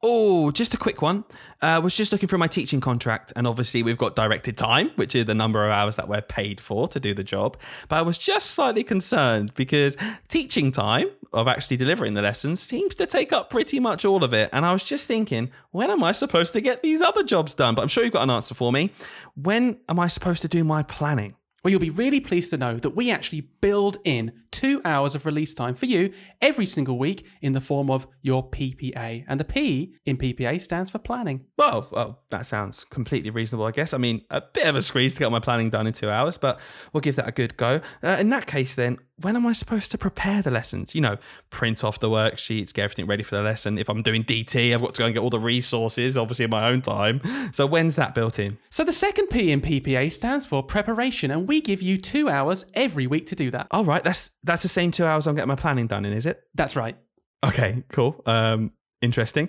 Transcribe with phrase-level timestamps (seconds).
[0.00, 1.24] Oh, just a quick one.
[1.60, 4.92] I uh, was just looking for my teaching contract, and obviously we've got directed time,
[4.94, 7.56] which is the number of hours that we're paid for to do the job.
[7.88, 9.96] But I was just slightly concerned because
[10.28, 14.32] teaching time of actually delivering the lessons seems to take up pretty much all of
[14.32, 14.50] it.
[14.52, 17.74] And I was just thinking, when am I supposed to get these other jobs done?
[17.74, 18.92] But I'm sure you've got an answer for me.
[19.34, 21.34] When am I supposed to do my planning?
[21.62, 25.26] Well, you'll be really pleased to know that we actually build in two hours of
[25.26, 29.24] release time for you every single week in the form of your PPA.
[29.26, 31.46] And the P in PPA stands for planning.
[31.56, 33.92] Well, well, that sounds completely reasonable, I guess.
[33.92, 36.38] I mean, a bit of a squeeze to get my planning done in two hours,
[36.38, 36.60] but
[36.92, 37.80] we'll give that a good go.
[38.02, 40.94] Uh, in that case, then, when am I supposed to prepare the lessons?
[40.94, 41.16] You know,
[41.50, 43.78] print off the worksheets, get everything ready for the lesson.
[43.78, 46.50] If I'm doing DT, I've got to go and get all the resources, obviously in
[46.50, 47.20] my own time.
[47.52, 48.58] So when's that built in?
[48.70, 52.64] So the second P in PPA stands for preparation, and we give you two hours
[52.74, 53.66] every week to do that.
[53.70, 56.26] All right, that's that's the same two hours I'm getting my planning done in, is
[56.26, 56.42] it?
[56.54, 56.96] That's right.
[57.44, 58.22] Okay, cool.
[58.26, 59.48] Um, interesting.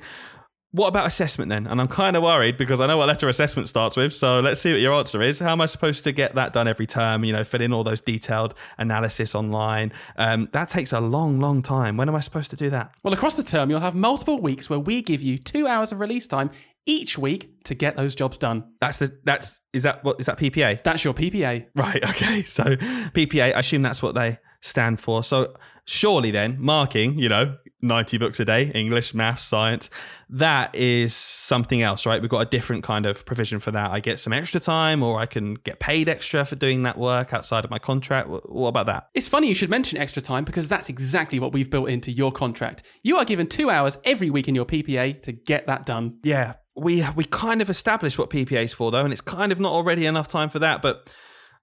[0.72, 1.66] What about assessment then?
[1.66, 4.14] And I'm kind of worried because I know what letter assessment starts with.
[4.14, 5.40] So let's see what your answer is.
[5.40, 7.24] How am I supposed to get that done every term?
[7.24, 9.92] You know, fill in all those detailed analysis online.
[10.18, 11.98] Um, that takes a long, long time.
[11.98, 12.94] When am I supposed to do that?
[13.02, 16.00] Well, across the term, you'll have multiple weeks where we give you two hours of
[16.00, 16.52] release time
[16.86, 18.64] each week to get those jobs done.
[18.80, 20.84] That's the that's is that what is that PPA?
[20.84, 21.66] That's your PPA.
[21.76, 22.04] Right.
[22.10, 22.44] Okay.
[22.44, 23.56] So PPA.
[23.56, 25.24] I assume that's what they stand for.
[25.24, 29.90] So surely then marking, you know, 90 books a day, English, maths, science,
[30.30, 32.22] that is something else, right?
[32.22, 33.92] We've got a different kind of provision for that.
[33.92, 37.34] I get some extra time or I can get paid extra for doing that work
[37.34, 38.30] outside of my contract.
[38.30, 39.10] What about that?
[39.14, 42.32] It's funny you should mention extra time because that's exactly what we've built into your
[42.32, 42.84] contract.
[43.04, 46.20] You are given two hours every week in your PPA to get that done.
[46.24, 46.56] Yeah.
[46.76, 49.74] We, we kind of established what PPA is for though, and it's kind of not
[49.74, 51.10] already enough time for that, but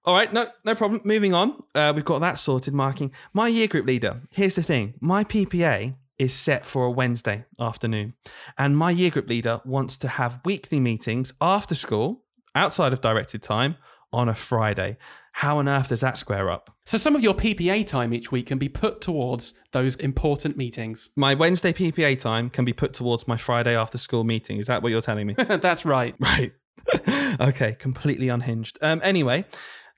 [0.07, 1.01] all right, no, no problem.
[1.03, 1.61] Moving on.
[1.75, 2.73] Uh, we've got that sorted.
[2.73, 4.21] Marking my year group leader.
[4.31, 8.13] Here's the thing: my PPA is set for a Wednesday afternoon,
[8.57, 12.23] and my year group leader wants to have weekly meetings after school,
[12.55, 13.75] outside of directed time,
[14.13, 14.97] on a Friday.
[15.33, 16.75] How on earth does that square up?
[16.85, 21.09] So some of your PPA time each week can be put towards those important meetings.
[21.15, 24.57] My Wednesday PPA time can be put towards my Friday after school meeting.
[24.57, 25.35] Is that what you're telling me?
[25.37, 26.15] That's right.
[26.19, 26.53] Right.
[27.39, 28.79] okay, completely unhinged.
[28.81, 29.45] Um, anyway,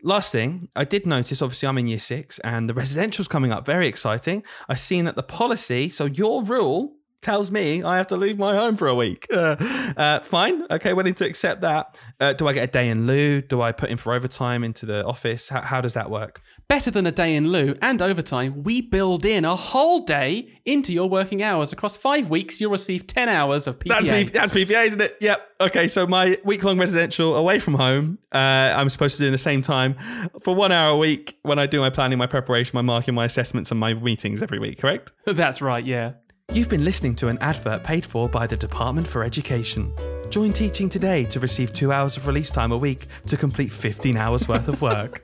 [0.01, 3.65] Last thing, I did notice, obviously, I'm in year six and the residential's coming up.
[3.65, 4.43] Very exciting.
[4.69, 8.55] I've seen that the policy, so your rule tells me I have to leave my
[8.55, 9.27] home for a week.
[9.39, 9.55] Uh,
[9.95, 10.63] uh, fine.
[10.69, 11.97] Okay, willing to accept that.
[12.19, 13.41] Uh, do I get a day in lieu?
[13.41, 15.47] Do I put in for overtime into the office?
[15.49, 16.41] How, how, does that work?
[16.67, 20.91] Better than a day in lieu and overtime, we build in a whole day into
[20.91, 21.71] your working hours.
[21.71, 23.89] Across five weeks, you'll receive 10 hours of PPA.
[23.89, 25.17] That's, P- that's PPA, isn't it?
[25.21, 25.49] Yep.
[25.61, 28.37] Okay, so my week long residential away from home, uh,
[28.75, 29.95] I'm supposed to do in the same time
[30.41, 33.25] for one hour a week when I do my planning, my preparation, my marking, my
[33.25, 35.11] assessments, and my meetings every week, correct?
[35.25, 36.13] That's right, yeah.
[36.51, 39.93] You've been listening to an advert paid for by the Department for Education.
[40.31, 44.17] Join teaching today to receive two hours of release time a week to complete 15
[44.17, 45.21] hours worth of work.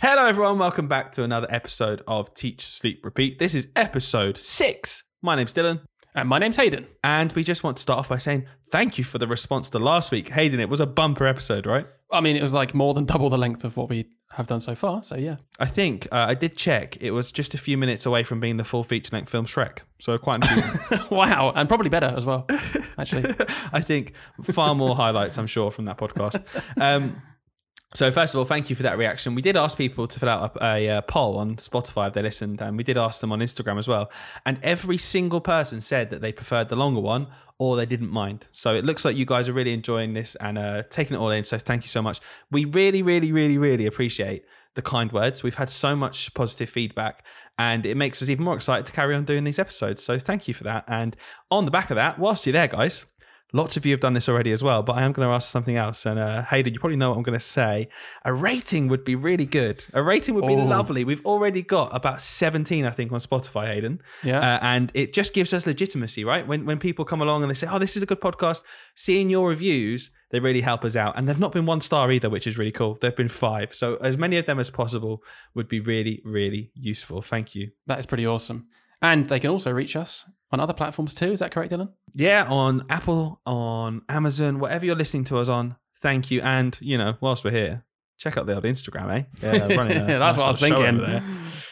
[0.00, 0.60] Hello, everyone.
[0.60, 3.40] Welcome back to another episode of Teach, Sleep, Repeat.
[3.40, 5.02] This is episode six.
[5.20, 5.80] My name's Dylan.
[6.14, 6.86] And my name's Hayden.
[7.02, 9.80] And we just want to start off by saying thank you for the response to
[9.80, 10.28] last week.
[10.28, 11.86] Hayden, it was a bumper episode, right?
[12.12, 14.60] I mean, it was like more than double the length of what we have done
[14.60, 15.02] so far.
[15.02, 16.96] So yeah, I think uh, I did check.
[17.00, 19.78] It was just a few minutes away from being the full feature length film Shrek.
[19.98, 20.42] So quite
[21.10, 22.46] wow, and probably better as well.
[22.98, 23.34] Actually,
[23.72, 25.38] I think far more highlights.
[25.38, 26.42] I'm sure from that podcast.
[26.80, 27.22] Um,
[27.94, 29.34] so first of all, thank you for that reaction.
[29.34, 32.22] We did ask people to fill out a, a, a, poll on Spotify if they
[32.22, 34.10] listened, and we did ask them on Instagram as well.
[34.46, 37.26] And every single person said that they preferred the longer one
[37.58, 38.46] or they didn't mind.
[38.50, 41.30] So it looks like you guys are really enjoying this and uh, taking it all
[41.30, 41.44] in.
[41.44, 42.18] So thank you so much.
[42.50, 45.42] We really, really, really, really appreciate the kind words.
[45.42, 47.24] We've had so much positive feedback,
[47.58, 50.02] and it makes us even more excited to carry on doing these episodes.
[50.02, 50.84] So thank you for that.
[50.88, 51.14] And
[51.50, 53.04] on the back of that, whilst you're there, guys,
[53.54, 55.48] Lots of you have done this already as well, but I am going to ask
[55.48, 56.06] something else.
[56.06, 57.88] And uh, Hayden, you probably know what I'm going to say.
[58.24, 59.84] A rating would be really good.
[59.92, 60.64] A rating would be oh.
[60.64, 61.04] lovely.
[61.04, 64.00] We've already got about 17, I think, on Spotify, Hayden.
[64.22, 64.38] Yeah.
[64.38, 66.46] Uh, and it just gives us legitimacy, right?
[66.46, 68.62] When when people come along and they say, "Oh, this is a good podcast,"
[68.94, 71.16] seeing your reviews, they really help us out.
[71.16, 72.98] And they've not been one star either, which is really cool.
[73.00, 73.74] They've been five.
[73.74, 75.22] So as many of them as possible
[75.54, 77.20] would be really, really useful.
[77.20, 77.70] Thank you.
[77.86, 78.66] That is pretty awesome.
[79.02, 81.32] And they can also reach us on other platforms too.
[81.32, 81.90] Is that correct, Dylan?
[82.14, 85.76] Yeah, on Apple, on Amazon, whatever you're listening to us on.
[86.00, 86.40] Thank you.
[86.40, 87.84] And, you know, whilst we're here,
[88.18, 89.24] check out the old Instagram, eh?
[89.42, 91.22] Yeah, running a, that's what I was thinking.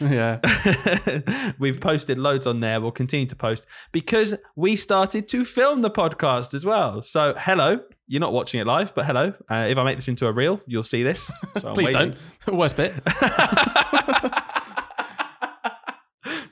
[0.13, 1.53] yeah.
[1.59, 2.81] We've posted loads on there.
[2.81, 7.03] We'll continue to post because we started to film the podcast as well.
[7.03, 7.81] So, hello.
[8.09, 9.35] You're not watching it live, but hello.
[9.49, 11.31] Uh, if I make this into a reel, you'll see this.
[11.61, 12.19] So Please don't.
[12.49, 12.93] Worst bit.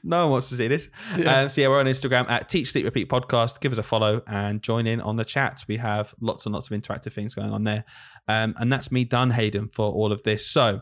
[0.08, 0.88] No one wants to see this.
[1.16, 1.43] Yeah.
[1.43, 3.60] Um, so yeah, we're on Instagram at Teach Sleep Repeat Podcast.
[3.60, 5.64] Give us a follow and join in on the chat.
[5.69, 7.84] We have lots and lots of interactive things going on there.
[8.26, 10.46] Um, and that's me done, Hayden, for all of this.
[10.46, 10.81] So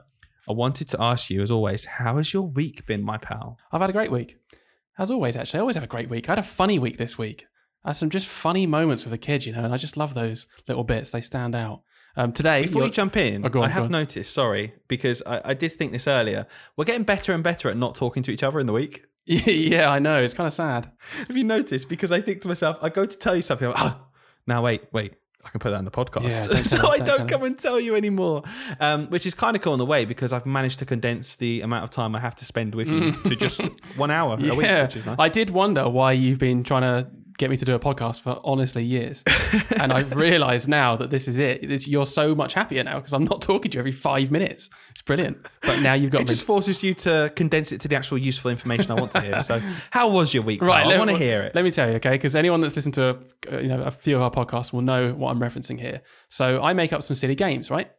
[0.48, 3.58] I wanted to ask you, as always, how has your week been, my pal?
[3.72, 4.36] I've had a great week.
[4.98, 5.58] As always, actually.
[5.58, 6.28] I always have a great week.
[6.28, 7.44] I had a funny week this week.
[7.84, 10.14] I had some just funny moments with the kids, you know, and I just love
[10.14, 11.10] those little bits.
[11.10, 11.82] They stand out.
[12.18, 15.54] Um, today, Before you're- jump in, Oh, on, I have noticed, sorry, because I, I
[15.54, 16.46] did think this earlier.
[16.76, 19.04] We're getting better and better at not talking to each other in the week.
[19.46, 20.22] yeah, I know.
[20.22, 20.90] It's kind of sad.
[21.26, 21.88] Have you noticed?
[21.88, 23.68] Because I think to myself, I go to tell you something.
[23.68, 24.00] Like, oh,
[24.46, 25.14] now wait, wait.
[25.44, 26.30] I can put that in the podcast.
[26.30, 28.42] Yeah, don't so I don't don't come and tell you anymore.
[28.80, 31.60] Um, which is kind of cool in the way because I've managed to condense the
[31.60, 33.60] amount of time I have to spend with you to just
[33.96, 35.16] one hour a week, yeah, which is nice.
[35.18, 38.40] I did wonder why you've been trying to get me to do a podcast for
[38.44, 39.22] honestly years,
[39.78, 41.70] and I've realised now that this is it.
[41.70, 44.70] It's, you're so much happier now because I'm not talking to you every five minutes.
[44.90, 45.46] It's brilliant.
[45.62, 46.28] But now you've got it me.
[46.28, 49.42] just forces you to condense it to the actual useful information I want to hear.
[49.42, 49.60] So,
[49.90, 50.62] how was your week?
[50.62, 51.54] Right, Right, I want to hear it.
[51.54, 52.12] Let me tell you, okay?
[52.12, 53.18] Because anyone that's listened to
[53.50, 56.02] a, uh, you know a few of our podcasts will know what I'm referencing here.
[56.28, 57.90] So I make up some silly games, right?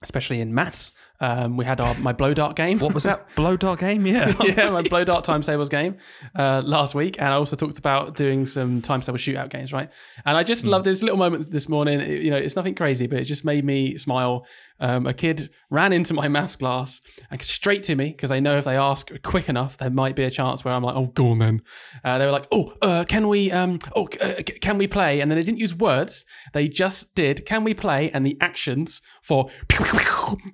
[0.00, 0.92] Especially in maths.
[1.20, 2.78] Um, we had our my blow dart game.
[2.78, 4.06] What was that blow dart game?
[4.06, 4.32] Yeah.
[4.44, 5.96] yeah, my blow dart times tables game
[6.36, 9.90] uh, last week, and I also talked about doing some times table shootout games, right?
[10.24, 12.00] And I just love this little moment this morning.
[12.00, 14.46] It- you know, it's nothing crazy, but it just made me smile.
[14.80, 18.58] Um, a kid ran into my maths class and straight to me because I know
[18.58, 21.28] if they ask quick enough, there might be a chance where I'm like, "Oh, go
[21.28, 21.62] on then."
[22.04, 23.50] Uh, they were like, "Oh, uh, can we?
[23.50, 27.44] Um, oh, uh, can we play?" And then they didn't use words; they just did,
[27.44, 29.48] "Can we play?" and the actions for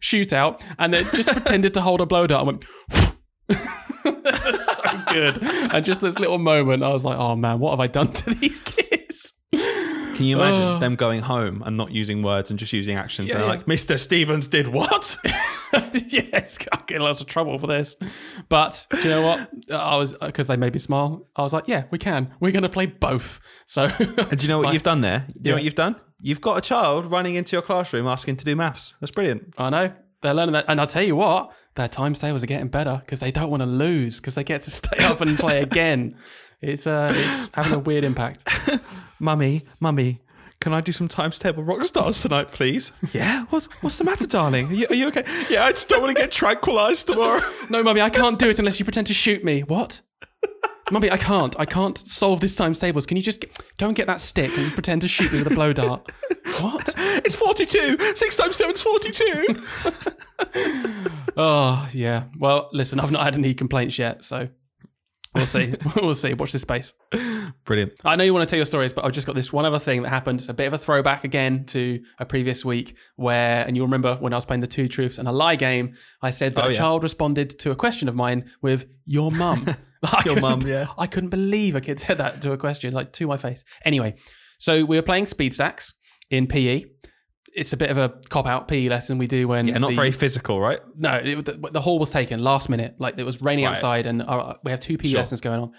[0.00, 2.43] shootout, and they just pretended to hold a blow dart.
[2.43, 2.65] I went.
[4.05, 5.43] so good.
[5.43, 8.31] And just this little moment, I was like, oh man, what have I done to
[8.35, 8.94] these kids?
[10.15, 10.79] Can you imagine Oh.
[10.79, 13.29] them going home and not using words and just using actions?
[13.29, 13.57] Yeah, and they're yeah.
[13.57, 13.99] like, Mr.
[13.99, 15.17] Stevens did what?
[16.09, 17.97] yes, I'll get in lots of trouble for this.
[18.49, 19.49] But do you know what?
[19.73, 22.33] I was, because they made me smile, I was like, yeah, we can.
[22.41, 23.41] We're going to play both.
[23.67, 25.27] So, and do you know what My- you've done there?
[25.29, 25.97] Do you know what you've done?
[26.21, 28.95] You've got a child running into your classroom asking to do maths.
[29.01, 29.53] That's brilliant.
[29.59, 29.93] I know.
[30.23, 30.65] They're learning that.
[30.69, 33.63] And I'll tell you what, their times tables are getting better because they don't want
[33.63, 36.17] to lose because they get to stay up and play again.
[36.63, 38.49] It's, uh, it's having a weird impact.
[39.25, 40.21] Mummy, mummy,
[40.61, 42.93] can I do some times table rock stars tonight, please?
[43.15, 43.47] yeah.
[43.49, 44.69] What's what's the matter, darling?
[44.69, 45.25] Are you, are you okay?
[45.49, 47.41] Yeah, I just don't want to get tranquilized tomorrow.
[47.71, 49.62] No, mummy, I can't do it unless you pretend to shoot me.
[49.62, 50.03] What?
[50.91, 51.59] Mummy, I can't.
[51.59, 53.06] I can't solve this times tables.
[53.06, 55.50] Can you just get, go and get that stick and pretend to shoot me with
[55.50, 56.12] a blow dart?
[56.61, 56.93] What?
[57.25, 57.97] it's forty-two.
[58.15, 59.47] Six times seven's forty-two.
[61.37, 62.25] Oh, yeah.
[62.38, 64.49] Well, listen, I've not had any complaints yet, so
[65.35, 65.75] we'll see.
[65.97, 66.35] we'll see.
[66.35, 66.93] Watch this space.
[67.65, 67.93] brilliant.
[68.05, 69.79] I know you want to tell your stories, but I've just got this one other
[69.79, 70.41] thing that happened.
[70.41, 74.17] It's a bit of a throwback again to a previous week where, and you'll remember
[74.17, 76.69] when I was playing the two truths and a lie game, I said that Oh,
[76.69, 76.79] a yeah.
[76.79, 79.67] child responded to a question of mine with your mum.
[80.27, 80.89] Your mum, yeah.
[80.99, 83.65] I couldn't believe a kid said that to a question, like to my face.
[83.87, 84.17] Anyway,
[84.59, 85.95] so we were playing speed stacks
[86.29, 86.85] in PE.
[87.55, 89.95] It's a bit of a cop out PE lesson we do when Yeah, not the-
[89.97, 90.81] very physical, right?
[90.97, 92.97] no, it, the, the hall was taken last minute.
[92.99, 93.77] Like it was raining Right.
[93.77, 95.19] outside, and uh, we have two PE Sure.
[95.21, 95.73] lessons going on.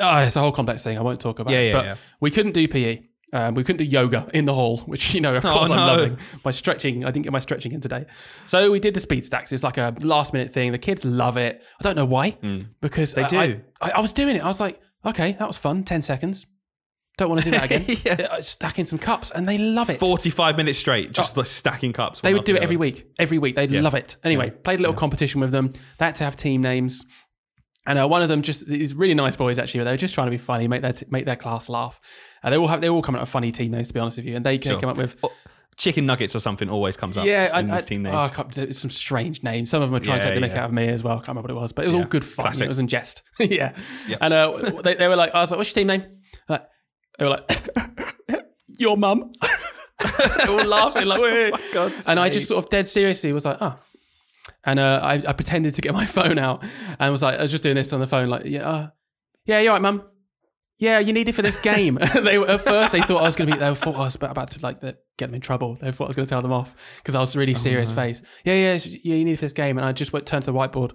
[0.00, 0.98] Oh, it's a whole complex thing.
[0.98, 1.52] I won't talk about.
[1.52, 1.66] Yeah, it.
[1.68, 1.94] yeah, but yeah.
[2.20, 3.02] we couldn't do PE.
[3.32, 5.76] Um, we couldn't do yoga in the hall, which you know, of Oh, course, I'm
[5.86, 6.18] loving.
[6.44, 8.06] My stretching, I didn't get my stretching in today.
[8.44, 9.52] So we did the speed stacks.
[9.52, 10.72] It's like a last minute thing.
[10.72, 11.62] The kids love it.
[11.80, 12.36] I don't know why,
[12.80, 13.20] because Hmm.
[13.20, 13.60] They I, do.
[13.80, 14.40] I, I was doing it.
[14.42, 15.84] I was like, okay, that was fun.
[15.84, 16.46] Ten seconds.
[17.20, 17.84] Don't want to do that again.
[18.04, 18.28] Yeah.
[18.30, 20.00] Uh, Stacking some cups, and they love it.
[20.00, 22.20] Forty-five minutes straight, just like stacking cups.
[22.20, 22.26] Oh.
[22.26, 23.06] They would do it every week.
[23.18, 23.56] Every week.
[23.56, 24.16] They'd love it.
[24.24, 25.68] Anyway, played a little competition with them.
[25.98, 27.04] They had to have team names.
[27.86, 29.84] And uh, one of them just these really nice boys actually.
[29.84, 32.00] They were just trying to be funny, make their t- make their class laugh.
[32.42, 34.16] Uh, they all have they all come up with funny team names to be honest
[34.16, 34.78] with you, and they Sure.
[34.80, 35.34] came up with other.
[35.76, 37.24] Chicken nuggets or something always comes up.
[37.24, 38.58] yeah, in I, these team oh, names.
[38.58, 39.70] I some strange names.
[39.70, 40.60] Some of them are trying to take the mick yeah.
[40.60, 41.14] out of me as well.
[41.14, 42.44] I can't remember what it was, but it was all good fun.
[42.44, 42.64] classic.
[42.64, 43.22] It was in jest.
[43.38, 43.74] yeah,
[44.08, 44.18] Yep.
[44.20, 46.04] and uh, they, they were like, I was like, "What's your team name?"
[46.50, 46.66] Like,
[47.20, 48.44] they were like,
[48.78, 49.30] "Your mum."
[50.00, 53.44] they were all laughing like, "Wait." God!" and I just sort of dead seriously was
[53.44, 53.78] like, oh.
[54.64, 56.64] And uh, I, I pretended to get my phone out
[56.98, 58.88] and was like, I was just doing this on the phone, like, yeah, uh,
[59.44, 60.02] yeah, you're right, mum.
[60.78, 61.98] Yeah, you need it for this game.
[62.24, 63.60] they were, at first they thought I was going to be.
[63.60, 65.76] They thought I was about to like get them in trouble.
[65.78, 68.22] They thought I was going to tell them off because I was really serious face.
[68.46, 69.14] Yeah, yeah, yeah.
[69.16, 70.92] You need it for this game, and I just went turned to the whiteboard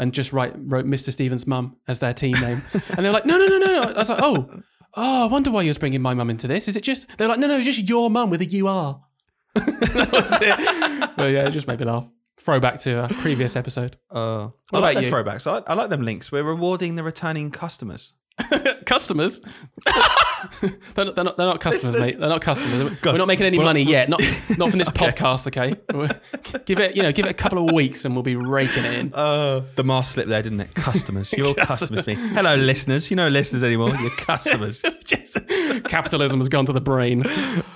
[0.00, 1.12] and just write wrote Mr.
[1.12, 3.82] Stevens' mum as their team name, and they were like, no, no, no, no, no.
[3.92, 4.48] I was like, oh,
[4.94, 6.68] oh, I wonder why you was bringing my mum into this.
[6.68, 7.06] Is it just?
[7.18, 9.00] They're like, no, no, it's just your mum with a a U R.
[9.54, 11.10] that was it.
[11.16, 12.08] Well, yeah, it just made me laugh.
[12.38, 13.96] Throwback to a previous episode.
[14.10, 15.12] Uh, I What like about the you?
[15.12, 15.46] throwbacks.
[15.46, 16.30] I I like them links.
[16.30, 18.12] We're rewarding the returning customers.
[18.86, 19.40] customers.
[20.94, 21.36] they're, not, they're not.
[21.36, 22.18] They're not customers, mate.
[22.18, 22.98] They're not customers.
[23.00, 23.12] God.
[23.12, 24.08] We're not making any We're money yet.
[24.08, 24.20] Not
[24.58, 25.46] not from this podcast.
[25.48, 25.74] Okay.
[25.92, 26.96] We're- give it.
[26.96, 27.12] You know.
[27.12, 29.14] Give it a couple of weeks, and we'll be raking it in.
[29.14, 30.74] Uh, the mask slipped there, didn't it?
[30.74, 31.32] Customers.
[31.32, 32.14] You're all customers to me.
[32.14, 33.10] Hello, listeners.
[33.10, 33.90] You know listeners anymore.
[33.96, 34.82] You're customers.
[35.04, 35.38] Just-
[35.84, 37.24] capitalism has gone to the brain.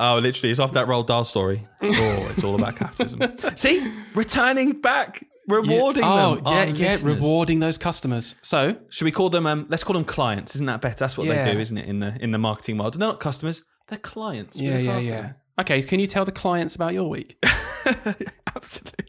[0.00, 0.50] oh, literally.
[0.50, 1.66] It's off that Roald Dahl story.
[1.82, 3.20] Oh, it's all about capitalism.
[3.56, 3.92] See?
[4.14, 5.24] Returning back.
[5.48, 6.44] Rewarding oh, them.
[6.46, 6.88] yeah, yeah.
[6.90, 7.16] listeners.
[7.16, 8.34] Rewarding those customers.
[8.42, 9.46] So Should we call them?
[9.46, 10.54] Um, let's call them clients.
[10.54, 10.96] Isn't that better?
[10.96, 11.44] That's what Yeah.
[11.44, 11.86] they do, isn't it?
[11.86, 13.62] In the in the marketing world, they're not customers.
[13.88, 14.58] They're clients.
[14.58, 15.22] Yeah, yeah, yeah.
[15.22, 15.34] them.
[15.60, 15.82] Okay.
[15.82, 17.44] Can you tell the clients about your week?
[18.56, 19.06] Absolutely.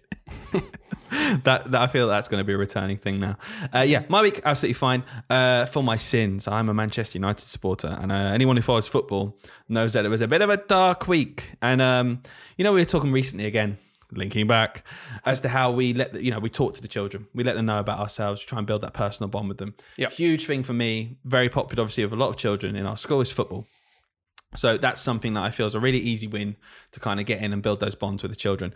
[1.43, 3.37] that, that I feel that's going to be a returning thing now.
[3.73, 5.03] Uh, yeah, my week absolutely fine.
[5.29, 9.37] Uh, for my sins, I'm a Manchester United supporter, and uh, anyone who follows football
[9.69, 11.53] knows that it was a bit of a dark week.
[11.61, 12.21] And um,
[12.57, 13.77] you know, we were talking recently again,
[14.15, 14.84] linking back
[15.25, 17.55] as to how we let the, you know we talk to the children, we let
[17.55, 19.75] them know about ourselves, we try and build that personal bond with them.
[19.98, 20.13] Yep.
[20.13, 23.22] Huge thing for me, very popular, obviously, with a lot of children in our school
[23.22, 23.67] is football.
[24.55, 26.55] So that's something that I feel is a really easy win
[26.91, 28.74] to kind of get in and build those bonds with the children.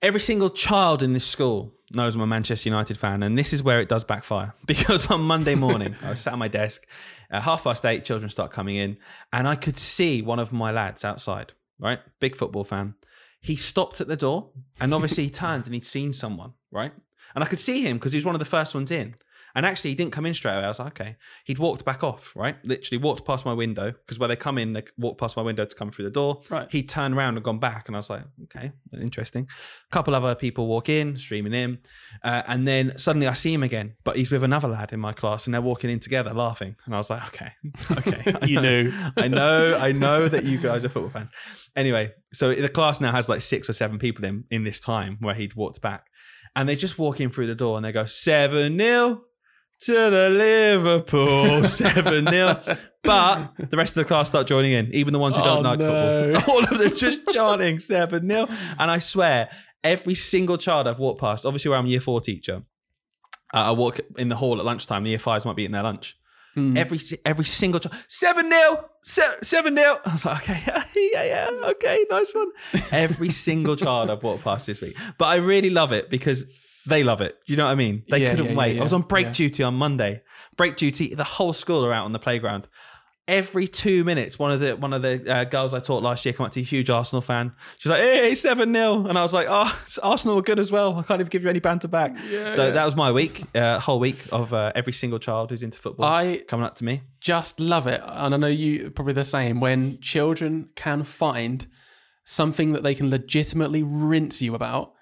[0.00, 3.62] Every single child in this school knows I'm a Manchester United fan, and this is
[3.62, 6.86] where it does backfire because on Monday morning I was sat at my desk
[7.30, 8.04] at half past eight.
[8.04, 8.96] Children start coming in,
[9.32, 11.52] and I could see one of my lads outside.
[11.80, 12.94] Right, big football fan.
[13.40, 16.52] He stopped at the door, and obviously he turned and he'd seen someone.
[16.70, 16.92] Right,
[17.34, 19.14] and I could see him because he was one of the first ones in.
[19.54, 20.64] And actually, he didn't come in straight away.
[20.64, 21.16] I was like, okay.
[21.44, 22.56] He'd walked back off, right?
[22.64, 25.64] Literally walked past my window because where they come in, they walk past my window
[25.64, 26.42] to come through the door.
[26.48, 26.70] Right.
[26.70, 27.88] He'd turned around and gone back.
[27.88, 29.48] And I was like, okay, interesting.
[29.86, 31.78] A couple other people walk in, streaming in.
[32.22, 35.12] Uh, and then suddenly I see him again, but he's with another lad in my
[35.12, 36.76] class and they're walking in together laughing.
[36.84, 37.52] And I was like, okay,
[37.92, 38.34] okay.
[38.48, 38.68] You know.
[38.82, 38.92] knew.
[39.16, 41.30] I know, I know that you guys are football fans.
[41.76, 45.16] Anyway, so the class now has like six or seven people in in this time
[45.20, 46.06] where he'd walked back,
[46.56, 49.22] and they just walk in through the door and they go seven 0
[49.80, 52.60] to the Liverpool seven 0
[53.02, 55.70] But the rest of the class start joining in, even the ones who don't Oh,
[55.70, 56.32] like no.
[56.32, 56.54] football.
[56.56, 58.46] All of them just chanting seven 0
[58.78, 59.50] And I swear,
[59.84, 62.62] every single child I've walked past, obviously where I'm a year four teacher,
[63.54, 65.04] uh, I walk in the hall at lunchtime.
[65.04, 66.16] The year fives might be eating their lunch
[66.56, 66.76] Mm.
[66.78, 67.94] every every single child.
[68.08, 70.00] Seven nil, seven nil.
[70.04, 70.62] I was like, okay,
[70.96, 72.48] yeah, yeah, okay, nice one.
[72.90, 76.46] Every single child I've walked past this week, but I really love it because
[76.86, 77.38] they love it.
[77.46, 78.04] You know what I mean?
[78.08, 78.80] They Yeah, couldn't yeah, yeah, wait.
[78.80, 79.32] I was on break yeah.
[79.32, 80.22] duty on Monday.
[80.56, 81.14] Break duty.
[81.14, 82.68] The whole school are out on the playground.
[83.26, 86.32] Every two minutes, one of the one of the uh, girls I taught last year
[86.32, 87.52] come up to a huge Arsenal fan.
[87.76, 89.70] She's like, "Hey, seven 0 and I was like, "Oh,
[90.02, 90.96] Arsenal were good as well.
[90.96, 92.70] I can't even give you any banter back." Yeah, so yeah.
[92.70, 96.06] that was my week, uh, whole week of uh, every single child who's into football
[96.06, 97.02] I coming up to me.
[97.20, 98.00] just love it.
[98.02, 101.66] And I know you probably the same when children can find
[102.24, 104.94] something that they can legitimately rinse you about.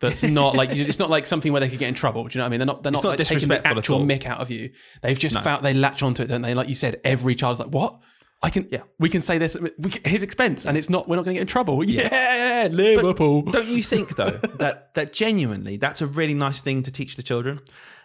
[0.00, 2.24] That's not like it's not like something where they could get in trouble.
[2.24, 2.58] Do you know what I mean?
[2.60, 2.82] They're not.
[2.82, 4.70] They're not, not like taking the actual mick out of you.
[5.02, 5.42] They've just No.
[5.42, 6.54] found they latch onto it, don't they?
[6.54, 8.00] Like you said, every child's like, "What?
[8.42, 8.68] I can.
[8.70, 8.82] Yeah.
[8.98, 11.08] we can say this at we can- his expense, and it's not.
[11.08, 11.82] We're not going to get in trouble.
[11.82, 13.42] Yeah, Liverpool.
[13.42, 17.22] Don't you think though that that genuinely that's a really nice thing to teach the
[17.22, 17.60] children?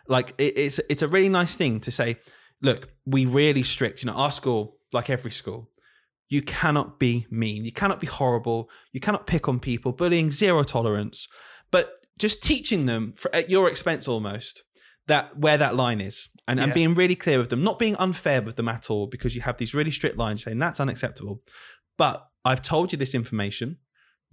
[0.07, 2.15] Like it, it's it's a really nice thing to say,
[2.62, 4.01] look, we really strict.
[4.01, 5.69] You know, our school, like every school,
[6.29, 10.63] you cannot be mean, you cannot be horrible, you cannot pick on people, bullying, zero
[10.63, 11.27] tolerance.
[11.72, 14.63] But just teaching them for, at your expense almost
[15.08, 18.42] that where that line is and, and being really clear with them, not being unfair
[18.42, 21.42] with them at all because you have these really strict lines saying that's unacceptable.
[21.98, 23.78] But I've told you this information.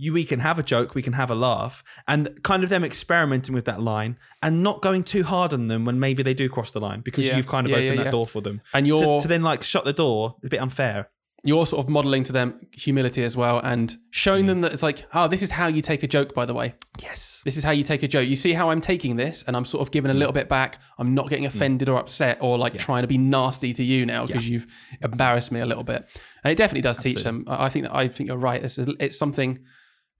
[0.01, 2.85] You, we can have a joke, we can have a laugh, and kind of them
[2.85, 6.49] experimenting with that line and not going too hard on them when maybe they do
[6.49, 7.37] cross the line because Yeah.
[7.37, 8.11] you've kind of Yeah, opened yeah, that yeah.
[8.13, 8.61] door for them.
[8.73, 11.11] and you're to then like shut the door, a bit unfair.
[11.45, 14.49] You're sort of modeling to them humility as well, and showing mm.
[14.49, 16.35] them that it's like, oh, this is how you take a joke.
[16.35, 17.43] By the way, Yes.
[17.45, 18.29] This is how you take a joke.
[18.29, 20.19] You see how I'm taking this, and I'm sort of giving a mm.
[20.19, 20.79] little bit back.
[20.99, 21.49] I'm not getting mm.
[21.49, 24.67] offended or upset or like trying to be nasty to you now because you've
[25.03, 26.07] embarrassed me a little bit.
[26.45, 27.45] And it definitely does teach them.
[27.47, 28.63] I think that I think you're right.
[28.63, 29.59] It's, a, it's something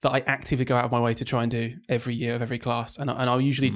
[0.03, 2.43] that I actively go out of my way to try and do every year of
[2.43, 3.75] every class, and, and I'll usually.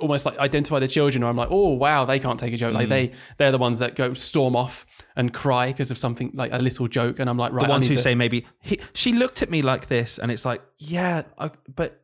[0.00, 2.72] Almost like identify the children, or I'm like, oh wow, they can't take a joke.
[2.74, 6.52] Like they, they're the ones that go storm off and cry because of something like
[6.52, 8.78] a little joke, and I'm like, right, the I ones who to- say maybe he,
[8.92, 12.00] she looked at me like this and it's like yeah I, but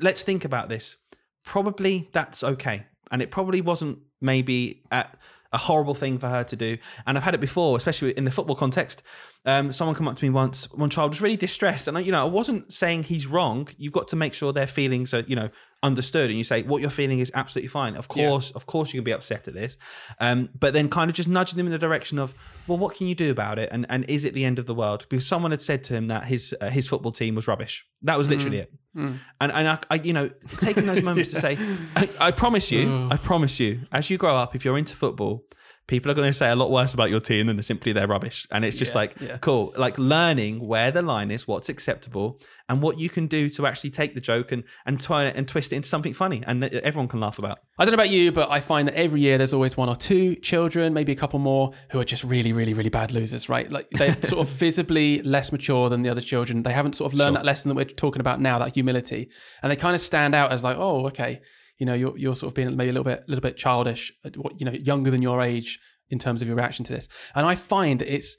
[0.00, 0.96] let's think about this.
[1.44, 2.86] Probably that's okay.
[3.10, 5.16] And it probably wasn't maybe at
[5.52, 6.76] a horrible thing for her to do.
[7.06, 9.02] And i've had it before especially in the football context.
[9.44, 12.10] Um, someone come up to me once one child was really distressed and I, you
[12.10, 13.68] know i wasn't saying he's wrong.
[13.78, 15.50] You've got to make sure their feelings are you know
[15.90, 17.94] understood and you say what you're feeling is absolutely fine.
[17.96, 18.28] Of Yeah.
[18.28, 19.72] course of course you can be upset at this.
[20.26, 22.34] Um, but then kind of just nudging them in the direction of
[22.66, 23.68] well what can you do about it?
[23.74, 25.00] And and is it the end of the world?
[25.08, 27.74] Because someone had said to him that his uh, his football team was rubbish.
[28.02, 28.72] That was literally it.
[28.96, 29.18] Mm.
[29.42, 30.30] and and I, I you know
[30.68, 31.58] taking those moments to say
[31.94, 33.12] I, I promise you Ugh.
[33.14, 35.44] I promise you as you grow up if you're into football
[35.88, 38.46] people are going to say a lot worse about your team than simply they're rubbish.
[38.50, 39.36] And it's just Yeah, like, yeah.
[39.38, 43.66] cool, like learning where the line is, what's acceptable, and what you can do to
[43.68, 46.60] actually take the joke and, and turn it and twist it into something funny and
[46.64, 47.60] that everyone can laugh about.
[47.78, 49.94] I don't know about you, but I find that every year there's always one or
[49.94, 53.70] two children, maybe a couple more, who are just really, really, really bad losers, right?
[53.70, 56.64] Like they're sort of visibly less mature than the other children.
[56.64, 57.42] They haven't sort of learned Sure.
[57.42, 59.30] that lesson that we're talking about now, that humility,
[59.62, 61.42] and they kind of stand out as like, oh, okay,
[61.78, 64.12] you know, you're you're sort of being maybe a little bit, a little bit childish,
[64.24, 65.78] uh, you know, younger than your age
[66.08, 67.08] in terms of your reaction to this.
[67.34, 68.36] And I find that it's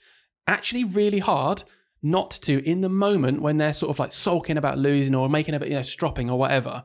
[0.48, 1.64] actually really hard
[2.02, 5.56] not to in the moment when they're sort of like sulking about losing or making
[5.56, 6.84] a bit, you know, stropping or whatever,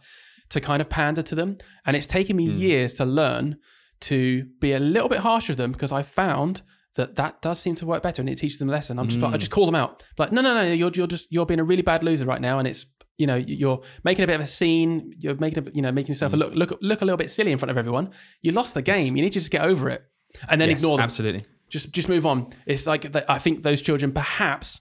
[0.48, 1.58] to kind of pander to them.
[1.86, 3.56] And it's taken me years to learn
[4.00, 6.62] to be a little bit harsher with them because I found
[6.96, 8.98] that that does seem to work better and it teaches them a lesson.
[8.98, 10.02] I'm just like, I just call them out.
[10.18, 12.58] Like, no, no, no, you're, you're just, you're being a really bad loser right now.
[12.58, 12.84] And it's,
[13.18, 15.14] you know, you're making a bit of a scene.
[15.18, 17.52] You're making a, you know, making yourself a look, look, look a little bit silly
[17.52, 18.10] in front of everyone.
[18.40, 19.16] You lost the game.
[19.16, 20.02] You need to just get over it
[20.48, 21.44] and then Yes, ignore them Absolutely.
[21.68, 22.52] just just move on.
[22.66, 24.80] It's like that- I think those children perhaps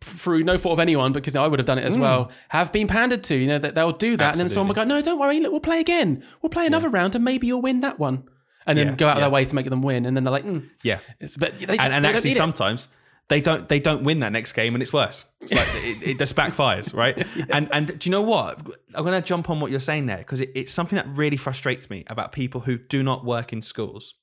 [0.00, 2.88] through no fault of anyone, because I would have done it as well, have been
[2.88, 3.36] pandered to.
[3.36, 5.52] You know that they'll do that, and then someone will go, "No, don't worry, look,
[5.52, 6.24] we'll play again.
[6.42, 8.24] We'll play another round, and maybe you'll win that one."
[8.66, 9.24] And then Yeah, go out of yeah.
[9.24, 10.68] their way to make them win, and then they're like, mm.
[10.82, 10.98] Yeah.
[11.38, 12.88] "But they just, and, and actually sometimes it.
[13.28, 15.24] They don't they don't win that next game and it's worse.
[15.40, 17.26] It's like it, it just backfires right?
[17.50, 18.58] And and do you know what?
[18.94, 21.36] I'm going to jump on what you're saying there because it, it's something that really
[21.36, 24.14] frustrates me about people who do not work in schools.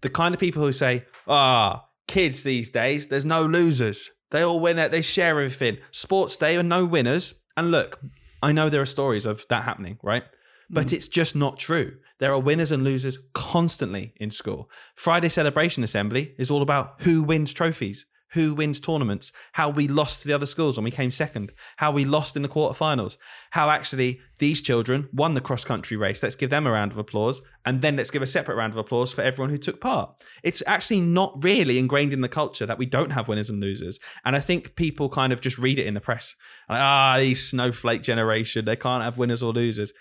[0.00, 4.10] The kind of people who say ah kids these days there's no losers.
[4.30, 5.78] They all win it they share everything.
[5.90, 7.34] Sports day are no winners.
[7.56, 8.00] And look
[8.42, 10.24] i know there are stories of that happening right?
[10.70, 11.98] But it's just not true.
[12.18, 14.70] There are winners and losers constantly in school.
[14.96, 20.20] Friday Celebration Assembly is all about who wins trophies, who wins tournaments, how we lost
[20.20, 23.16] to the other schools when we came second, how we lost in the quarterfinals,
[23.52, 26.22] how actually these children won the cross country race.
[26.22, 27.40] Let's give them a round of applause.
[27.64, 30.10] And then let's give a separate round of applause for everyone who took part.
[30.42, 33.98] It's actually not really ingrained in the culture that we don't have winners and losers.
[34.24, 36.34] And I think people kind of just read it in the press.
[36.68, 39.92] Like, ah, these snowflake generation, they can't have winners or losers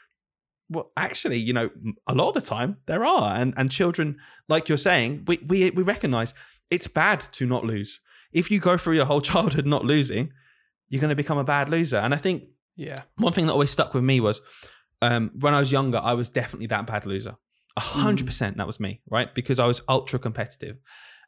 [0.69, 1.69] well actually you know
[2.07, 5.69] a lot of the time there are and and children like you're saying we we,
[5.71, 6.33] we recognize
[6.69, 7.99] it's bad to not lose
[8.33, 10.31] if you go through your whole childhood not losing
[10.89, 12.43] you're going to become a bad loser and i think
[12.75, 14.41] yeah, one thing that always stuck with me was
[15.01, 17.35] um, when I was younger, I was definitely that bad loser.
[17.75, 19.33] A hundred percent, that was me, right?
[19.33, 20.77] Because I was ultra competitive,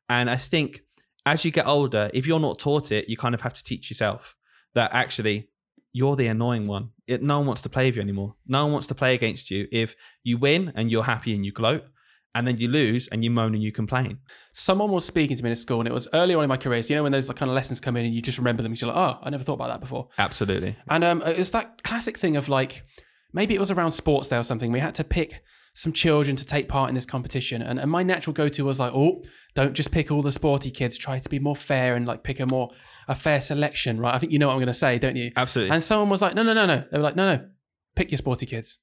[0.07, 0.81] and I think
[1.25, 3.89] as you get older, if you're not taught it, you kind of have to teach
[3.89, 4.35] yourself
[4.75, 5.49] that actually
[5.91, 6.89] you're the annoying one.
[7.07, 8.35] It, no one wants to play with you anymore.
[8.45, 9.67] No one wants to play against you.
[9.71, 11.85] If you win and you're happy and you gloat,
[12.35, 14.19] and then you lose and you moan and you complain.
[14.51, 16.83] someone was speaking to me in school, and it was earlier on in my career.
[16.83, 18.61] So you know when those like, kind of lessons come in, and you just remember
[18.61, 18.75] them.
[18.75, 20.09] You're like, oh, I never thought about that before.
[20.17, 20.75] Absolutely.
[20.89, 22.83] And um, it was that classic thing of like,
[23.33, 24.71] maybe it was around sports day or something.
[24.71, 25.41] We had to pick
[25.75, 27.61] some children to take part in this competition.
[27.61, 29.23] And, and my natural go to was like, oh,
[29.55, 30.97] don't just pick all the sporty kids.
[30.97, 32.71] Try to be more fair and like pick a more,
[33.09, 34.15] a fair selection, right?
[34.15, 35.31] I think you know what I'm going to say, don't you?
[35.35, 35.73] Absolutely.
[35.73, 36.83] And someone was like, no, no, no, no.
[36.91, 37.45] They were like, no, no,
[37.95, 38.79] pick your sporty kids.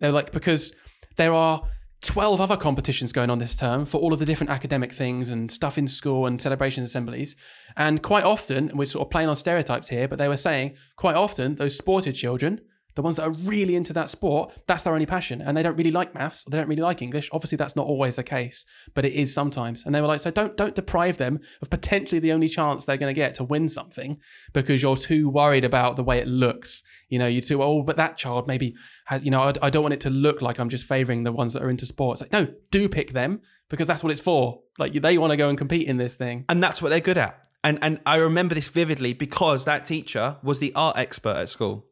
[0.00, 0.74] They were like, because
[1.16, 1.62] there are
[2.06, 5.50] 12 other competitions going on this term for all of the different academic things and
[5.50, 7.34] stuff in school and celebration assemblies.
[7.76, 11.16] And quite often, we're sort of playing on stereotypes here, but they were saying quite
[11.16, 12.60] often those sported children,
[12.96, 15.40] the ones that are really into that sport, that's their only passion.
[15.40, 17.30] And they don't really like maths, they don't really like English.
[17.32, 19.86] Obviously, that's not always the case, but it is sometimes.
[19.86, 22.96] And they were like, so don't don't deprive them of potentially the only chance they're
[22.96, 24.16] going to get to win something
[24.52, 26.82] because you're too worried about the way it looks.
[27.08, 29.82] You know, you're too, oh, but that child maybe has, you know, I, I don't
[29.82, 32.20] want it to look like I'm just favoring the ones that are into sports.
[32.20, 34.62] Like, no, do pick them because that's what it's for.
[34.78, 36.44] Like, they want to go and compete in this thing.
[36.48, 37.40] and that's what they're good at.
[37.64, 41.86] And and I remember this vividly because that teacher was the art expert at school,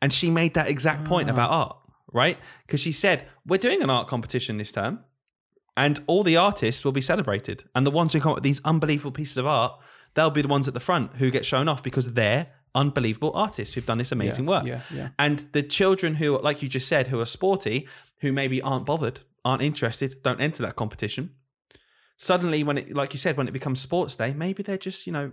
[0.00, 1.54] and she made that exact point about mm.
[1.54, 1.76] art,
[2.12, 2.38] right?
[2.66, 5.00] Because she said we're doing an art competition this term,
[5.76, 8.60] and all the artists will be celebrated, and the ones who come up with these
[8.64, 9.78] unbelievable pieces of art,
[10.14, 13.74] they'll be the ones at the front who get shown off because they're unbelievable artists
[13.74, 14.66] who've done this amazing work.
[14.66, 15.08] Yeah, yeah.
[15.18, 17.88] And the children who, like you just said, who are sporty,
[18.20, 21.30] who maybe aren't bothered, aren't interested, don't enter that competition.
[22.18, 25.12] Suddenly, when it, like you said, when it becomes sports day, maybe they're just, you
[25.12, 25.32] know,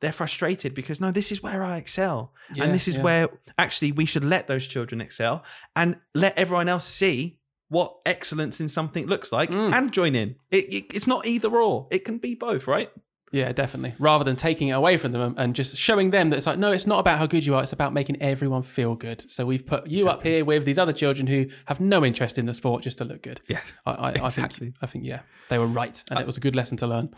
[0.00, 2.32] they're frustrated because no, this is where I excel.
[2.54, 3.02] Yeah, and this is yeah.
[3.02, 8.60] where actually we should let those children excel and let everyone else see what excellence
[8.60, 9.74] in something looks like Mm.
[9.74, 10.36] and join in.
[10.50, 12.90] It, it, it's not either or, it can be both, right?
[13.30, 13.94] Yeah, definitely.
[13.98, 16.72] Rather than taking it away from them and just showing them that it's like, no,
[16.72, 17.62] it's not about how good you are.
[17.62, 19.30] It's about making everyone feel good.
[19.30, 22.46] So we've put you up here with these other children who have no interest in
[22.46, 23.42] the sport just to look good.
[23.46, 23.60] Yeah.
[23.84, 26.56] I, I, I think, I think, yeah, they were right, and it was a good
[26.56, 27.10] lesson to learn.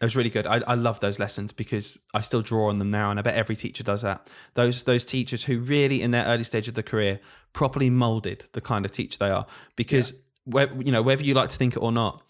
[0.00, 0.46] It was really good.
[0.46, 3.34] I, I love those lessons because I still draw on them now, and I bet
[3.34, 4.30] every teacher does that.
[4.54, 7.20] Those those teachers who really, in their early stage of the career,
[7.52, 9.46] properly molded the kind of teacher they are.
[9.74, 12.22] Because whe- you know, whether you like to think it or not,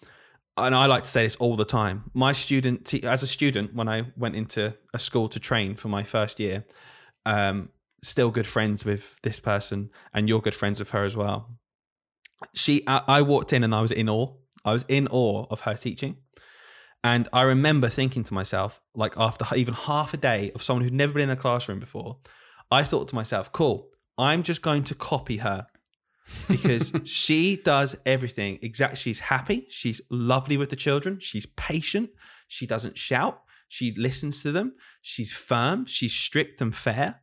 [0.56, 2.10] and I like to say this all the time.
[2.14, 5.88] My student, te- as a student, when I went into a school to train for
[5.88, 6.64] my first year,
[7.26, 7.68] um,
[8.02, 11.58] still good friends with this person, and you're good friends with her as well.
[12.54, 14.32] She, I, I walked in and I was in awe.
[14.64, 16.16] I was in awe of her teaching.
[17.04, 20.92] And I remember thinking to myself, like after even half a day of someone who'd
[20.92, 22.18] never been in a classroom before,
[22.70, 25.66] I thought to myself, cool, I'm just going to copy her
[26.48, 28.96] because she does everything exactly.
[28.96, 29.66] She's happy.
[29.70, 31.20] She's lovely with the children.
[31.20, 32.10] She's patient.
[32.48, 33.42] She doesn't shout.
[33.68, 34.74] She listens to them.
[35.00, 35.86] She's firm.
[35.86, 37.20] She's strict and fair.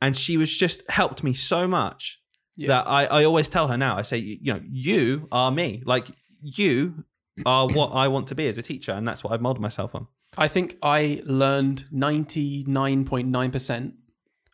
[0.00, 2.20] And she was just helped me so much
[2.56, 2.68] Yeah.
[2.68, 5.82] that I, I always tell her now, I say, you know, you are me.
[5.84, 6.06] Like
[6.42, 7.04] you
[7.46, 8.92] are what I want to be as a teacher.
[8.92, 10.06] And that's what I've molded myself on.
[10.38, 13.92] I think I learned 99.9%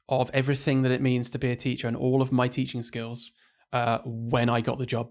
[0.09, 3.31] of everything that it means to be a teacher and all of my teaching skills
[3.72, 5.09] uh, when I got the job.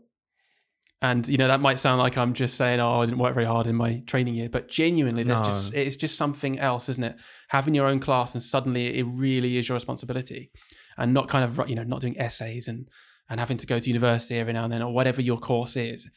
[1.02, 3.46] And you know that might sound like I'm just saying, "Oh, I didn't work very
[3.46, 5.36] hard in my training year," but genuinely, No.
[5.36, 7.18] just it's just something else, isn't it?
[7.50, 10.52] Having your own class and suddenly it really is your responsibility,
[10.98, 12.88] and not kind of you know not doing essays and
[13.30, 16.10] and having to go to university every now and then or whatever your course is.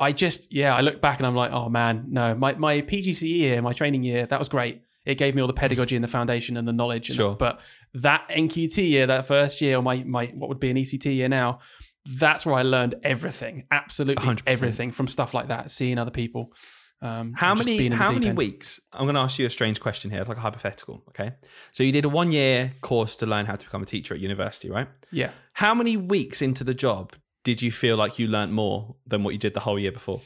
[0.00, 3.22] I just yeah, I look back and I'm like, oh man, no, my my PGCE
[3.38, 4.82] year, my training year, that was great.
[5.04, 7.08] It gave me all the pedagogy and the foundation and the knowledge.
[7.08, 7.34] and- Sure.
[7.34, 7.60] but
[7.94, 11.28] that NQT year, that first year, or my my what would be an ECT year
[11.28, 11.60] now,
[12.06, 14.42] that's where I learned everything, absolutely 100%.
[14.46, 16.52] everything from stuff like that, seeing other people.
[17.00, 18.38] Um, How many being in the how many end.
[18.38, 18.78] weeks?
[18.92, 20.20] I'm going to ask you a strange question here.
[20.20, 21.02] It's like a hypothetical.
[21.08, 21.32] Okay,
[21.72, 24.20] so you did a one year course to learn how to become a teacher at
[24.20, 24.86] university, right?
[25.10, 29.22] Yeah, How many weeks into the job did you feel like you learnt more than
[29.24, 30.20] what you did the whole year before?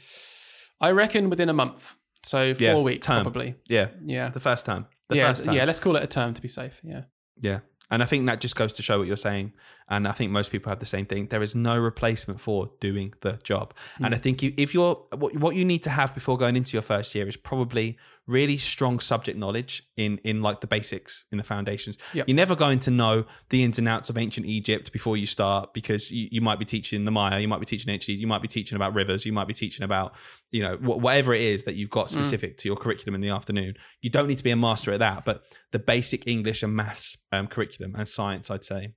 [0.81, 3.23] I reckon within a month, so four Yeah, weeks term.
[3.23, 3.55] probably.
[3.69, 4.87] Yeah, Yeah, the first time.
[5.09, 5.55] The yeah, first time.
[5.55, 5.65] yeah.
[5.65, 6.81] Let's call it a term to be safe.
[6.83, 7.03] Yeah.
[7.41, 7.61] Yeah.
[7.89, 9.53] And I think that just goes to show what you're saying.
[9.89, 11.29] And I think most people have the same thing.
[11.29, 13.73] There is no replacement for doing the job.
[13.99, 14.17] And Mm.
[14.17, 16.83] I think you, if you're, what, what you need to have before going into your
[16.83, 17.97] first year is probably
[18.29, 21.97] really strong subject knowledge in, in like the basics, in the foundations.
[22.13, 22.27] Yep.
[22.29, 25.73] You're never going to know the ins and outs of ancient Egypt before you start
[25.73, 28.43] because you, you might be teaching the Maya, you might be teaching ancient, you might
[28.43, 30.13] be teaching about rivers, you might be teaching about,
[30.51, 32.11] you know, wh- whatever it is that you've got Mm.
[32.11, 33.75] specific to your curriculum in the afternoon.
[34.03, 37.17] You don't need to be a master at that, but the basic English and maths
[37.31, 38.95] um, curriculum and science, I'd say.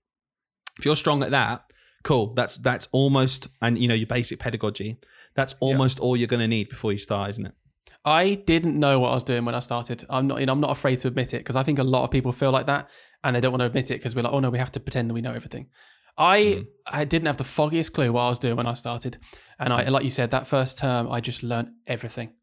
[0.79, 1.65] If you're strong at that,
[2.03, 2.33] cool.
[2.33, 4.97] That's that's almost and you know your basic pedagogy.
[5.35, 7.53] That's almost all you're going to need before you start, isn't it?
[8.05, 10.05] I didn't know what I was doing when I started.
[10.09, 12.03] I'm not, you know, I'm not afraid to admit it because I think a lot
[12.03, 12.89] of people feel like that
[13.23, 14.79] and they don't want to admit it because we're like, oh no, we have to
[14.79, 15.67] pretend that we know everything.
[16.17, 16.67] I Mhm.
[16.87, 19.17] I didn't have the foggiest clue what I was doing when I started,
[19.57, 22.33] and I, like you said, that first term, I just learned everything.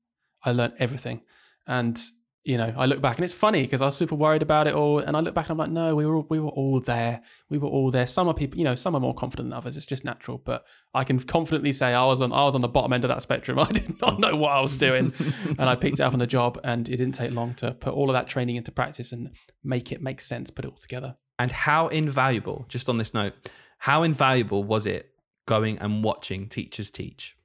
[0.43, 1.23] I learned everything,
[1.67, 1.99] and
[2.47, 4.75] you know, I look back and it's funny because I was super worried about it
[4.75, 7.21] all, and I look back and I'm like, no, we were we were all there.
[7.51, 8.07] We were all there.
[8.07, 9.77] Some are people, you know, some are more confident than others.
[9.77, 12.69] It's just natural, but I can confidently say I was on I was on the
[12.69, 13.59] bottom end of that spectrum.
[13.59, 15.13] I did not know what I was doing,
[15.59, 17.93] and I picked it up on the job, and it didn't take long to put
[17.93, 19.31] all of that training into practice and
[19.65, 21.17] make it make sense, put it all together.
[21.41, 23.33] And how invaluable, just on this note,
[23.79, 25.11] how invaluable was it
[25.47, 27.37] going and watching teachers teach?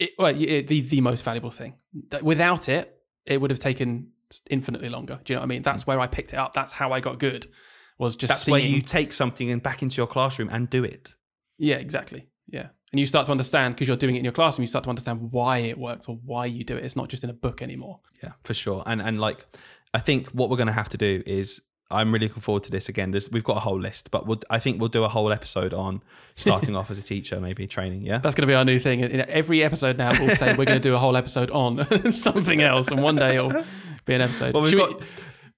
[0.00, 1.74] It, well, it, the the most valuable thing.
[2.22, 4.11] Without it, it would have taken
[4.50, 5.20] infinitely longer.
[5.24, 5.62] Do you know what I mean?
[5.62, 5.88] That's mm.
[5.88, 6.54] where I picked it up.
[6.54, 7.50] That's how I got good.
[7.98, 8.52] Was just That's seeing.
[8.52, 11.14] where you take something and back into your classroom and do it.
[11.58, 12.26] Yeah, exactly.
[12.48, 14.62] Yeah, and you start to understand because you're doing it in your classroom.
[14.62, 16.84] You start to understand why it works or why you do it.
[16.84, 18.00] It's not just in a book anymore.
[18.22, 18.82] Yeah, for sure.
[18.86, 19.46] And and like,
[19.94, 21.60] I think what we're going to have to do is.
[21.92, 23.10] I'm really looking forward to this again.
[23.10, 25.72] There's, we've got a whole list, but we'll, I think we'll do a whole episode
[25.74, 26.02] on
[26.36, 28.02] starting off as a teacher, maybe training.
[28.02, 29.00] Yeah, That's going to be our new thing.
[29.00, 32.60] In every episode now, we'll say we're going to do a whole episode on something
[32.62, 33.64] else, and one day it'll
[34.06, 34.54] be an episode.
[34.54, 35.02] Well, we've Should we- got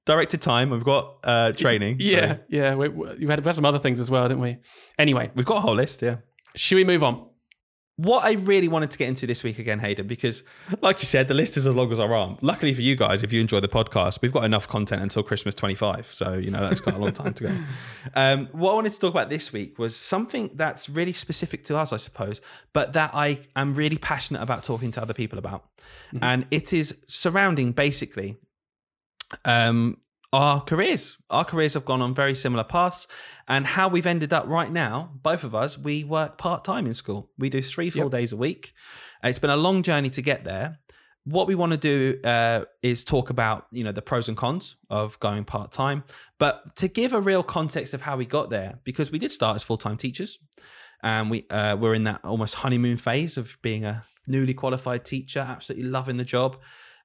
[0.06, 0.70] directed time.
[0.70, 1.98] We've got uh, training.
[2.00, 2.74] so yeah, yeah.
[2.74, 4.58] We, we, we had we had some other things as well, didn't we?
[4.98, 6.02] Anyway, we've got a whole list.
[6.02, 6.16] Yeah.
[6.54, 7.26] should we move on?
[7.96, 10.42] What I really wanted to get into this week again, Hayden, because
[10.80, 12.38] like you said, the list is as long as our arm.
[12.40, 15.54] Luckily for you guys, if you enjoy the podcast, we've got enough content until Christmas
[15.54, 16.06] 25.
[16.06, 17.54] So, you know, that's quite a long time to go.
[18.14, 21.76] Um, what I wanted to talk about this week was something that's really specific to
[21.78, 22.42] us, I suppose,
[22.74, 25.64] but that I am really passionate about talking to other people about.
[26.20, 28.36] And it is surrounding basically
[29.46, 29.96] um,
[30.34, 31.16] our careers.
[31.30, 33.06] Our careers have gone on very similar paths,
[33.46, 35.10] and how we've ended up right now.
[35.22, 37.30] Both of us, we work part time in school.
[37.38, 38.10] We do three full Yep.
[38.10, 38.72] days a week.
[39.22, 40.78] It's been a long journey to get there.
[41.22, 44.76] What we want to do uh, is talk about you know the pros and cons
[44.90, 46.02] of going part time,
[46.38, 49.54] but to give a real context of how we got there, because we did start
[49.54, 50.38] as full time teachers,
[51.02, 55.40] and we uh, we're in that almost honeymoon phase of being a newly qualified teacher,
[55.40, 56.58] absolutely loving the job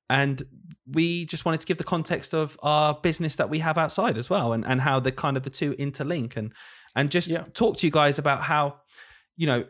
[0.09, 0.43] and
[0.91, 4.29] we just wanted to give the context of our business that we have outside as
[4.29, 6.53] well and, and how the kind of the two interlink and
[6.95, 7.43] and just Yeah.
[7.53, 8.79] talk to you guys about how
[9.37, 9.65] you know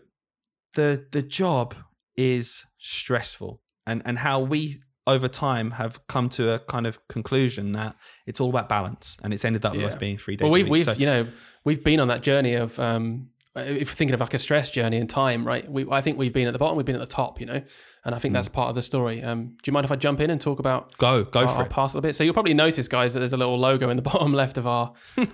[0.74, 1.76] the the job
[2.16, 7.72] is stressful and and how we over time have come to a kind of conclusion
[7.72, 7.96] that
[8.28, 10.44] it's all about balance, and it's ended up with us being three days.
[10.44, 11.28] Well, we've we've So- you know
[11.66, 13.30] we've been on that journey of um,
[13.62, 15.70] if you're thinking of like a stress journey in time, right?
[15.70, 17.62] We I think we've been at the bottom, we've been at the top, you know,
[18.06, 19.22] and I think that's part of the story.
[19.24, 21.54] Um, do you mind if I jump in and talk about go go our, for
[21.60, 21.70] our it.
[21.70, 22.16] past a little bit?
[22.16, 24.68] So you'll probably notice, guys, that there's a little logo in the bottom left of
[24.68, 24.94] our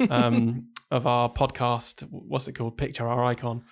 [0.09, 2.01] um, of our podcast.
[2.09, 2.77] What's it called?
[2.77, 3.63] Picture our icon.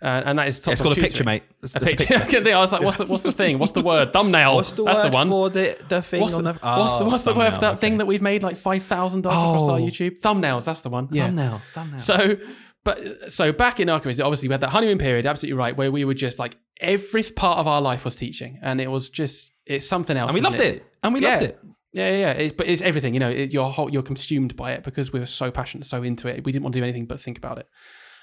[0.00, 1.44] Uh, and that is top It's Dog called a picture, mate.
[1.60, 2.50] That's- A that's a picture.
[2.56, 3.60] I was like, what's the, what's the thing?
[3.60, 4.12] What's the word?
[4.12, 4.56] Thumbnail.
[4.56, 5.28] What's the That's word the one.
[5.28, 7.60] for the, the thing What's on the, the, what's the Oh, what's the word for
[7.60, 9.80] that thumbnail, thing that we've made like five thousand dollars across our Oh.
[9.80, 10.18] YouTube?
[10.18, 10.64] Thumbnails.
[10.64, 11.06] That's the one.
[11.12, 11.26] Yeah.
[11.26, 11.98] Thumbnail, thumbnail.
[12.00, 12.36] So,
[12.84, 15.26] but so back in Archimedes, obviously we had that honeymoon period.
[15.26, 18.80] Absolutely right, where we were just like every part of our life was teaching, and
[18.80, 20.28] it was just it's something else.
[20.28, 20.84] and we loved it.
[21.02, 21.30] And we Yeah.
[21.30, 21.58] loved it.
[21.94, 22.32] Yeah, yeah, yeah.
[22.32, 23.12] It's, but it's everything.
[23.14, 26.02] You know, it, you're whole, you're consumed by it because we were so passionate, so
[26.02, 26.42] into it.
[26.44, 27.68] We didn't want to do anything but think about it.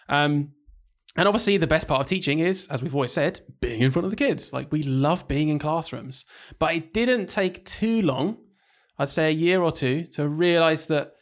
[0.10, 0.54] Um,
[1.16, 4.06] and obviously, the best part of teaching is, as we've always said, being in front
[4.06, 4.54] of the kids.
[4.54, 6.26] Like we love being in classrooms.
[6.58, 8.38] But it didn't take too long,
[8.98, 11.14] I'd say a year or two, to realize that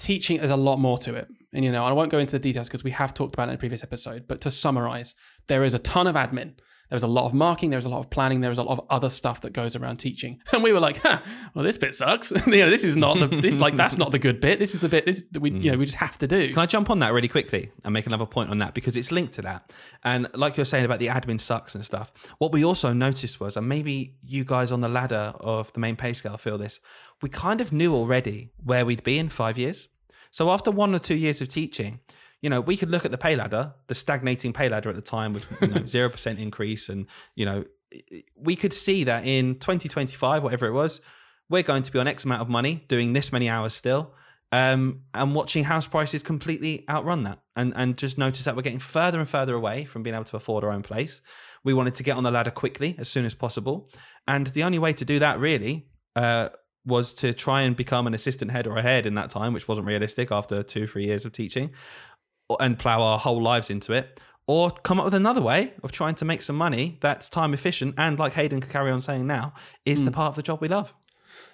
[0.00, 1.28] teaching there's a lot more to it.
[1.52, 3.52] And you know, I won't go into the details because we have talked about it
[3.52, 4.26] in a previous episode.
[4.26, 5.14] But to summarize,
[5.48, 6.54] there is a ton of admin.
[6.90, 7.70] There's a lot of marking.
[7.70, 8.40] There's a lot of planning.
[8.40, 10.42] There's a lot of other stuff that goes around teaching.
[10.52, 11.20] And we were like, huh,
[11.54, 12.32] well, this bit sucks.
[12.46, 14.58] you know, this is not the this like that's not the good bit.
[14.58, 15.80] This is the bit this that we you know mm.
[15.80, 16.48] we just have to do.
[16.48, 19.10] Can I jump on that really quickly and make another point on that because it's
[19.10, 19.72] linked to that?
[20.04, 23.56] And like you're saying about the admin sucks and stuff, what we also noticed was,
[23.56, 26.80] and maybe you guys on the ladder of the main pay scale feel this,
[27.22, 29.88] we kind of knew already where we'd be in five years.
[30.30, 32.00] So after one or two years of teaching,
[32.42, 35.02] you know, we could look at the pay ladder, the stagnating pay ladder at the
[35.02, 36.88] time with you know, 0% increase.
[36.88, 37.64] And, you know,
[38.36, 41.00] we could see that in 2025, whatever it was,
[41.48, 44.14] we're going to be on X amount of money doing this many hours still
[44.52, 48.80] um, and watching house prices completely outrun that, and and just notice that we're getting
[48.80, 51.20] further and further away from being able to afford our own place.
[51.62, 53.88] We wanted to get on the ladder quickly, as soon as possible,
[54.26, 56.48] and the only way to do that really uh,
[56.84, 59.68] was to try and become an assistant head or a head in that time, which
[59.68, 61.70] wasn't realistic after two three years of teaching,
[62.58, 64.20] and plow our whole lives into it.
[64.46, 67.94] Or come up with another way of trying to make some money that's time efficient
[67.96, 69.52] and, like Hayden could carry on saying now,
[69.84, 70.16] is the hmm.
[70.16, 70.92] part of the job we love.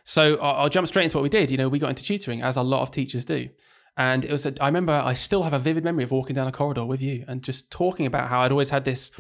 [0.05, 1.51] So I'll, I'll jump straight into what we did.
[1.51, 3.51] You know, we got into tutoring as a lot of teachers do.
[3.99, 6.47] And it was, a, I remember I still have a vivid memory of walking down
[6.47, 9.11] a corridor with you and just talking about how I'd always had this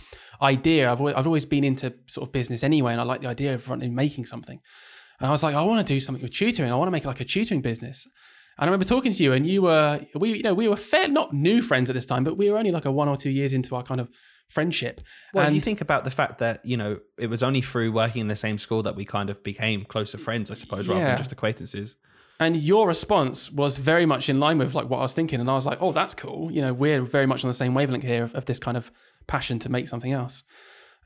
[0.40, 0.90] idea.
[0.90, 3.54] I've always, I've always been into sort of business anyway, and I like the idea
[3.54, 4.60] of running, making something.
[5.18, 6.70] And I was like, I want to do something with tutoring.
[6.70, 8.06] I want to make like a tutoring business.
[8.58, 11.08] And I remember talking to you, and you were, we, you know, we were fair,
[11.08, 13.30] not new friends at this time, but we were only like a one or two
[13.30, 14.08] years into our kind of
[14.48, 15.00] friendship.
[15.34, 18.22] Well, and you think about the fact that you know it was only through working
[18.22, 21.16] in the same school that we kind of became closer friends, I suppose, rather than
[21.16, 21.96] just acquaintances.
[22.38, 25.50] And your response was very much in line with like what I was thinking, and
[25.50, 28.04] I was like, "Oh, that's cool." You know, we're very much on the same wavelength
[28.04, 28.90] here of, of this kind of
[29.26, 30.44] passion to make something else.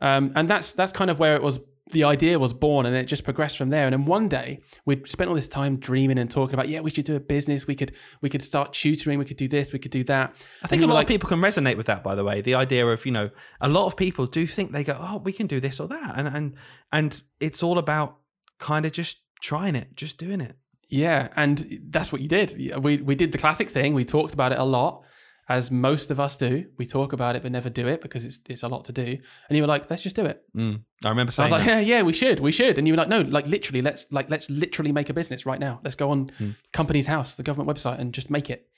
[0.00, 1.60] Um, and that's that's kind of where it was.
[1.90, 3.86] The idea was born, and it just progressed from there.
[3.86, 6.90] And then one day, we'd spent all this time dreaming and talking about, yeah, we
[6.90, 7.66] should do a business.
[7.66, 9.18] We could we could start tutoring.
[9.18, 9.72] We could do this.
[9.72, 10.34] We could do that.
[10.62, 12.02] I think a lot of people can resonate with that.
[12.02, 14.84] By the way, the idea of you know a lot of people do think they
[14.84, 16.54] go, oh, we can do this or that, and and
[16.92, 18.18] and it's all about
[18.58, 20.56] kind of just trying it, just doing it.
[20.88, 22.82] Yeah, and that's what you did.
[22.82, 23.94] We we did the classic thing.
[23.94, 25.04] We talked about it a lot,
[25.50, 26.64] as most of us do.
[26.78, 29.18] We talk about it but never do it because it's it's a lot to do.
[29.48, 30.82] And you were like, "Let's just do it." Mm.
[31.04, 31.66] I remember I saying was like.
[31.66, 34.30] "Yeah, yeah, we should, we should." And you were like, "No, like literally, let's like
[34.30, 35.80] let's literally make a business right now.
[35.82, 36.50] Let's go on Hmm.
[36.72, 38.68] Companies House, the government website, and just make it."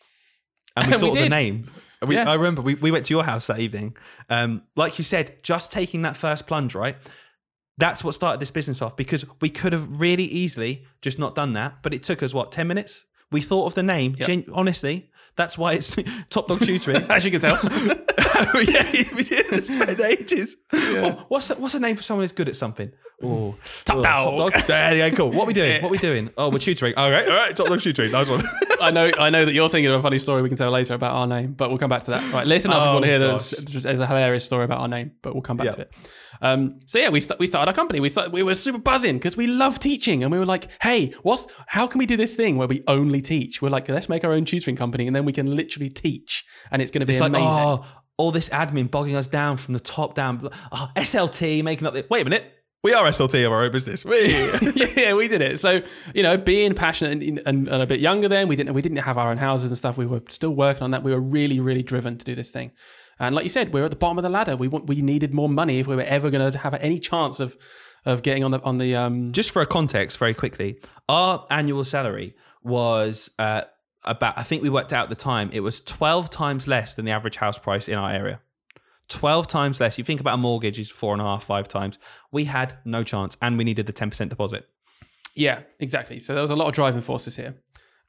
[0.75, 1.71] and we we thought of the name.
[2.07, 2.29] We, Yeah.
[2.31, 3.95] I remember we, we went to your house that evening.
[4.31, 6.97] Um, like you said, just taking that first plunge, right?
[7.77, 11.53] That's what started this business off because we could have really easily just not done
[11.53, 13.05] that, but it took us what ten minutes.
[13.31, 14.15] We thought of the name.
[14.19, 14.27] Yep.
[14.27, 15.97] Gen- honestly, that's why it's
[16.31, 17.03] Top Dog Tutoring.
[17.11, 20.57] As you can tell, oh, yeah, we did spend ages.
[20.73, 22.93] Oh, what's a, what's a name for someone who's good at something?
[23.23, 24.67] Oh, oh Top oh, Dog.
[24.67, 25.17] There you go.
[25.17, 25.31] Cool.
[25.31, 25.83] What are we doing?
[25.83, 26.31] What are we doing?
[26.37, 26.95] Oh, we're tutoring.
[26.97, 27.57] All right, all right.
[27.57, 28.13] Top Dog Tutoring.
[28.13, 28.47] Nice one.
[28.81, 30.95] I know, I know that you're thinking of a funny story we can tell later
[30.95, 32.33] about our name, but we'll come back to that.
[32.33, 33.51] Right, listen up if oh, you Oh, want to hear there's,
[33.83, 35.73] there's a hilarious story about our name, but we'll come back Yeah.
[35.73, 35.93] to it.
[36.43, 38.01] Um, so yeah, we st- we started our company.
[38.01, 41.15] We started, we were super buzzing because we love teaching, and we were like, hey,
[41.23, 43.63] what's how can we do this thing where we only teach?
[43.63, 46.83] We're like, let's make our own tutoring company, and then we can literally teach, and
[46.83, 47.49] it's going to be It's like, amazing.
[47.49, 47.87] oh,
[48.19, 50.51] all this admin bogging us down from the top down.
[50.73, 52.05] Oh, SLT making up the.
[52.11, 52.45] Wait a minute.
[52.85, 54.05] We are SLT of our own business.
[54.05, 54.33] We.
[54.33, 54.59] yeah,
[54.97, 55.61] yeah, we did it.
[55.61, 55.83] So
[56.15, 58.99] you know, being passionate and, and, and a bit younger then, we didn't we didn't
[58.99, 59.97] have our own houses and stuff.
[59.97, 61.05] We were still working on that.
[61.05, 62.73] We were really really driven to do this thing.
[63.23, 64.57] And like you said, we're at the bottom of the ladder.
[64.57, 67.39] We want, we needed more money if we were ever going to have any chance
[67.39, 67.57] of
[68.05, 69.31] of getting on the on the um.
[69.31, 73.63] Just for a context, very quickly, our annual salary was uh,
[74.03, 74.37] about.
[74.37, 77.13] I think we worked out at the time it was twelve times less than the
[77.13, 78.41] average house price in our area.
[79.09, 79.99] 12 times less.
[79.99, 81.99] You think about a mortgage is four and a half, five times.
[82.31, 84.67] We had no chance and we needed the 10% deposit.
[85.35, 86.19] Yeah, exactly.
[86.19, 87.57] So there was a lot of driving forces here.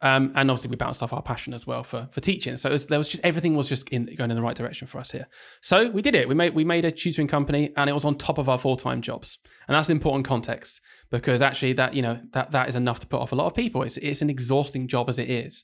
[0.03, 2.57] Um, and obviously we bounced off our passion as well for for teaching.
[2.57, 4.99] So was, there was just everything was just in, going in the right direction for
[4.99, 5.27] us here.
[5.61, 6.27] So we did it.
[6.27, 8.75] We made we made a tutoring company, and it was on top of our full
[8.75, 9.37] time jobs.
[9.67, 13.07] And that's an important context because actually that you know that that is enough to
[13.07, 13.81] put off a lot of people.
[13.81, 15.63] It's it's an exhausting job as it is.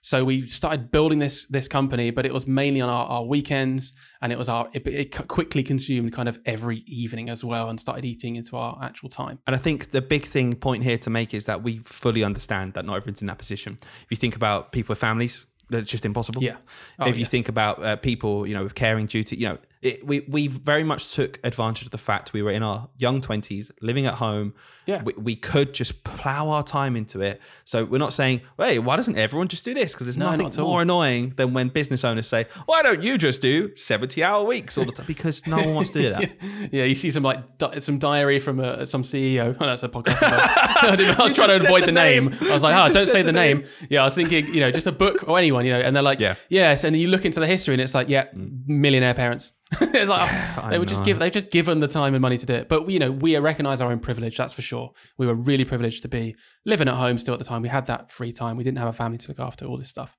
[0.00, 3.92] So we started building this this company, but it was mainly on our, our weekends,
[4.22, 7.80] and it was our it, it quickly consumed kind of every evening as well, and
[7.80, 9.38] started eating into our actual time.
[9.46, 12.74] And I think the big thing point here to make is that we fully understand
[12.74, 13.76] that not everyone's in that position.
[13.82, 16.42] If you think about people with families, that's just impossible.
[16.42, 16.56] Yeah.
[16.98, 17.28] Oh, if you yeah.
[17.28, 20.84] think about uh, people, you know, with caring duty, you know, it, we we very
[20.84, 24.54] much took advantage of the fact we were in our young twenties, living at home.
[24.86, 25.02] Yeah.
[25.02, 27.42] we, we could just plow our time into it.
[27.66, 29.92] So we're not saying, hey, why doesn't everyone just do this?
[29.92, 33.18] Because there's No, nothing not more annoying than when business owners say, why don't you
[33.18, 35.04] just do seventy hour weeks all the time?
[35.06, 36.30] Because no one wants to do that.
[36.72, 39.54] yeah, you see some like di- some diary from uh, some CEO.
[39.60, 40.18] Oh, that's a podcast.
[40.22, 42.30] I, was trying to avoid the name.
[42.30, 42.38] name.
[42.48, 43.58] I was like, oh, don't say the name.
[43.58, 43.68] name.
[43.90, 46.02] Yeah, I was thinking, you know, just a book or anyone, you know, and they're
[46.02, 46.34] like, Yeah.
[46.34, 46.38] Mm.
[46.48, 49.52] yes, and you look into the history and it's like, yeah, millionaire parents.
[49.80, 50.30] it's like
[50.64, 52.68] oh, they were just give they've just given the time and money to do it.
[52.68, 54.36] But you know, we recognize our own privilege.
[54.36, 54.92] That's for sure.
[55.18, 57.62] We were really privileged to be living at home still at the time.
[57.62, 58.56] We had that free time.
[58.56, 59.66] We didn't have a family to look after.
[59.66, 60.16] All this stuff.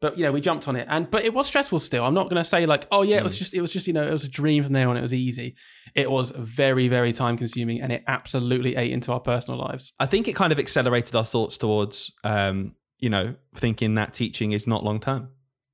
[0.00, 2.04] But you know, we jumped on it, and but it was stressful still.
[2.04, 3.24] I'm not going to say like, oh yeah, it Mm.
[3.24, 4.96] was just it was just you know it was a dream from there on.
[4.96, 5.56] It was easy.
[5.94, 9.94] It was very very time consuming, and it absolutely ate into our personal lives.
[9.98, 14.52] I think it kind of accelerated our thoughts towards, um, you know, thinking that teaching
[14.52, 15.30] is not long term.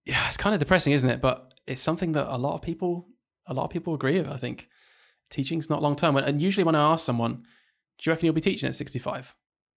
[0.06, 1.20] Yeah, it's kind of depressing, isn't it?
[1.20, 3.08] But it's something that a lot of people
[3.52, 4.28] a lot of people agree with.
[4.28, 4.68] I think
[5.30, 7.34] teaching's not long term, and usually when I ask someone,
[7.98, 9.34] do you reckon you'll be teaching at 65?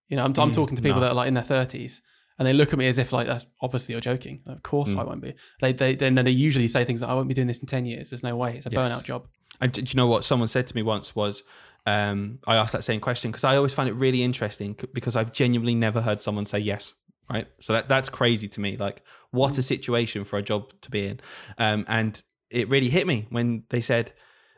[0.10, 1.02] You know, I'm, I'm Mm, talking to people no.
[1.08, 2.02] that are like in their 30s.
[2.38, 4.42] And they look at me as if like that's obviously you're joking.
[4.46, 5.00] Of course Mm.
[5.00, 5.36] I won't be.
[5.62, 7.86] They they then they usually say things like I won't be doing this in ten
[7.86, 8.10] years.
[8.10, 8.58] There's no way.
[8.58, 8.80] It's a Yes.
[8.92, 9.28] burnout job.
[9.62, 11.44] And do do you know what someone said to me once was,
[11.86, 15.32] um, I asked that same question because I always find it really interesting because I've
[15.32, 16.94] genuinely never heard someone say yes.
[17.30, 17.48] Right.
[17.62, 18.76] So that, that's crazy to me.
[18.76, 21.20] Like, what a situation for a job to be in.
[21.58, 22.22] Um, and
[22.56, 24.12] it really hit me when they said,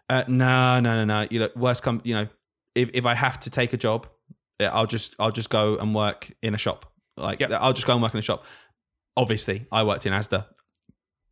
[0.10, 1.28] uh, no, no, no, no.
[1.30, 2.28] You know, worst come, you know,
[2.76, 4.08] if, if I have to take a job,
[4.60, 6.86] I'll just, I'll just go and work in a shop.
[7.18, 7.52] Like, Yep.
[7.60, 8.46] I'll just go and work in a shop.
[9.16, 10.46] Obviously, I worked in Asda.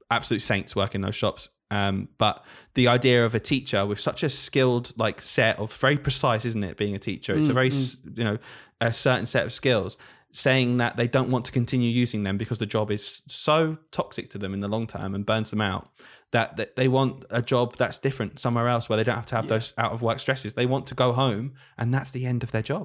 [0.10, 1.50] Absolute saints work in those shops.
[1.72, 2.44] Um, but
[2.76, 6.64] the idea of a teacher with such a skilled like set of very precise, isn't
[6.64, 6.78] it?
[6.78, 8.18] Being a teacher, it's a Mm, very mm.
[8.18, 8.38] you know
[8.80, 9.98] a certain set of skills.
[10.32, 14.30] Saying that they don't want to continue using them because the job is so toxic
[14.32, 15.90] to them in the long term and burns them out.
[16.36, 19.36] That, that they want a job that's different somewhere else where they don't have to
[19.36, 19.56] have Yeah.
[19.56, 20.54] those out of work stresses.
[20.54, 22.84] They want to go home, and that's the end of their job.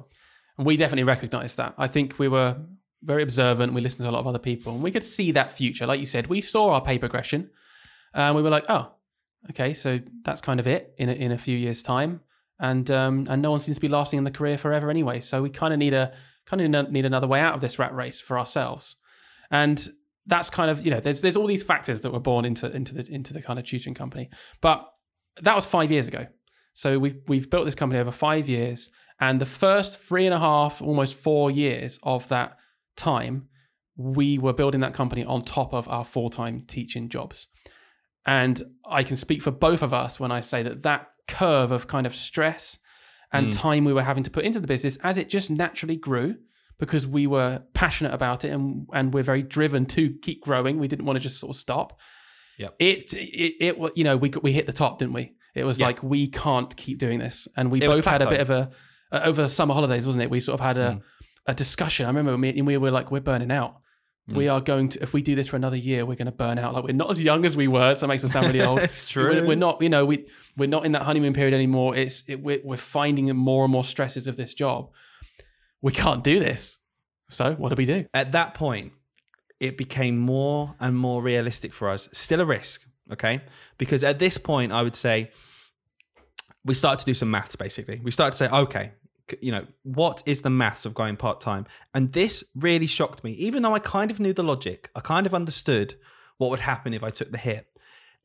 [0.57, 1.73] And we definitely recognized that.
[1.85, 2.51] I think we were
[3.11, 3.73] very observant.
[3.73, 5.85] We listened to a lot of other people and we could see that future.
[5.91, 7.49] Like you said, we saw our pay progression
[8.13, 8.85] and we were like, oh,
[9.49, 12.21] okay, so that's kind of it in a, in a few years' time.
[12.59, 15.19] And um, and no one seems to be lasting in the career forever anyway.
[15.19, 16.13] So we kind of need a
[16.45, 18.95] kind of need another way out of this rat race for ourselves.
[19.49, 19.77] And
[20.27, 22.93] that's kind of you know there's there's all these factors that were born into into
[22.93, 24.29] the into the kind of tutoring company.
[24.61, 24.87] But
[25.41, 26.27] that was five years ago.
[26.73, 30.39] So we've we've built this company over five years, and the first three and a
[30.39, 32.57] half, almost four years of that
[32.95, 33.47] time,
[33.97, 37.47] we were building that company on top of our full time teaching jobs.
[38.25, 41.87] And I can speak for both of us when I say that that curve of
[41.87, 42.77] kind of stress
[43.33, 43.57] and Mm.
[43.57, 46.35] time we were having to put into the business as it just naturally grew
[46.81, 50.79] because we were passionate about it and and we're very driven to keep growing.
[50.79, 51.97] We didn't want to just sort of stop.
[52.57, 52.75] Yep.
[52.79, 55.33] It it it you know we we hit the top, didn't we?
[55.55, 55.85] It was Yeah.
[55.87, 58.71] like we can't keep doing this, and we It both had a bit of a
[59.11, 60.29] uh, over the summer holidays, wasn't it?
[60.29, 61.01] We sort of had a Mm.
[61.47, 62.05] a discussion.
[62.07, 63.75] I remember me and we were like, we're burning out.
[64.29, 64.35] Mm.
[64.35, 66.57] We are going to if we do this for another year, we're going to burn
[66.59, 66.73] out.
[66.73, 68.79] Like we're not as young as we were, so it makes us sound really old.
[68.79, 70.25] it's We're, we're not, you know, we
[70.57, 71.95] we're not in that honeymoon period anymore.
[71.95, 74.89] It's it, we're, we're finding more and more stresses of this job.
[75.81, 76.79] We can't do this.
[77.29, 78.05] So what do we do?
[78.13, 78.93] at that point,
[79.59, 82.09] it became more and more realistic for us.
[82.11, 83.41] Still a risk, okay?
[83.77, 85.31] Because at this point, I would say
[86.65, 88.01] we started to do some maths basically.
[88.03, 88.91] We started to say, okay,
[89.39, 91.65] you know, what is the maths of going part time?
[91.93, 93.31] And this really shocked me.
[93.33, 95.95] Even though I kind of knew the logic, I kind of understood
[96.37, 97.67] what would happen if I took the hit.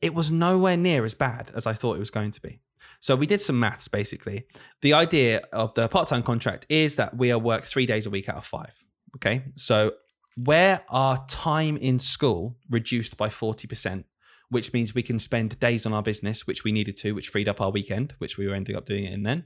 [0.01, 2.59] It was nowhere near as bad as I thought it was going to be.
[2.99, 4.45] So we did some maths basically.
[4.81, 8.09] The idea of the part time contract is that we are work three days a
[8.09, 8.73] week out of five.
[9.15, 9.43] Okay.
[9.55, 9.93] So
[10.35, 14.03] where our time in school reduced by 40%,
[14.49, 17.49] which means we can spend days on our business, which we needed to, which freed
[17.49, 19.45] up our weekend, which we were ending up doing it in then.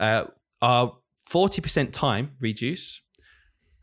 [0.00, 0.24] Uh,
[0.60, 0.96] our
[1.30, 3.00] 40% time reduce.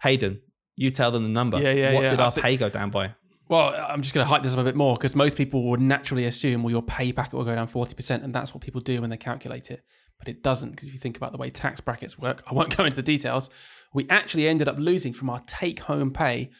[0.01, 0.41] Hayden,
[0.75, 1.59] you tell them the number.
[1.59, 2.09] Yeah, yeah, what yeah.
[2.09, 3.15] did our pay go down by?
[3.51, 5.81] Well, I'm just going to hype this up a bit more because most people would
[5.81, 9.01] naturally assume, well, your pay packet will go down 40%, and that's what people do
[9.01, 9.83] when they calculate it.
[10.17, 12.75] But it doesn't because if you think about the way tax brackets work, I won't
[12.77, 13.49] go into the details.
[13.93, 16.51] We actually ended up losing from our take home pay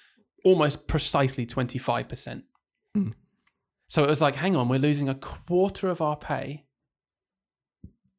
[0.43, 2.43] almost precisely 25%.
[2.93, 3.11] Hmm.
[3.87, 6.65] So it was like, hang on, we're losing a quarter of our pay,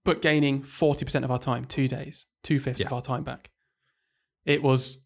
[0.02, 3.50] but gaining 40% of our time, two days, two fifths of our time back.
[4.46, 4.96] It was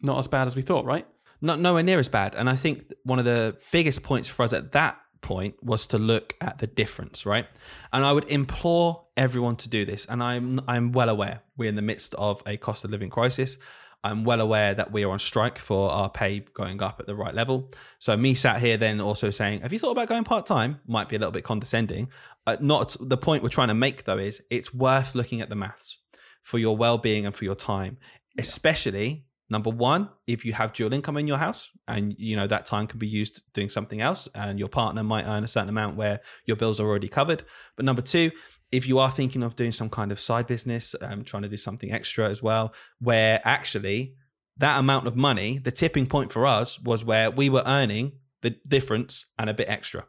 [0.00, 1.06] not as bad as we thought, right?
[1.44, 2.34] Not nowhere near as bad.
[2.34, 5.98] And I think one of the biggest points for us at that point was to
[5.98, 7.46] look at the difference, right?
[7.92, 10.04] And I would implore everyone to do this.
[10.06, 13.58] And I'm I'm well aware we're in the midst of a cost of living crisis.
[14.04, 17.14] I'm well aware that we are on strike for our pay going up at the
[17.14, 17.70] right level.
[17.98, 21.08] So me sat here then also saying, "Have you thought about going part time?" Might
[21.08, 22.10] be a little bit condescending.
[22.46, 25.56] Uh, not the point we're trying to make though is it's worth looking at the
[25.56, 25.98] maths
[26.42, 27.96] for your well being and for your time,
[28.38, 32.66] especially number one if you have dual income in your house and you know that
[32.66, 35.96] time can be used doing something else and your partner might earn a certain amount
[35.96, 37.44] where your bills are already covered.
[37.76, 38.30] But number two
[38.72, 41.56] if you are thinking of doing some kind of side business um, trying to do
[41.56, 44.16] something extra as well where actually
[44.56, 48.50] that amount of money the tipping point for us was where we were earning the
[48.68, 50.04] difference and a bit extra.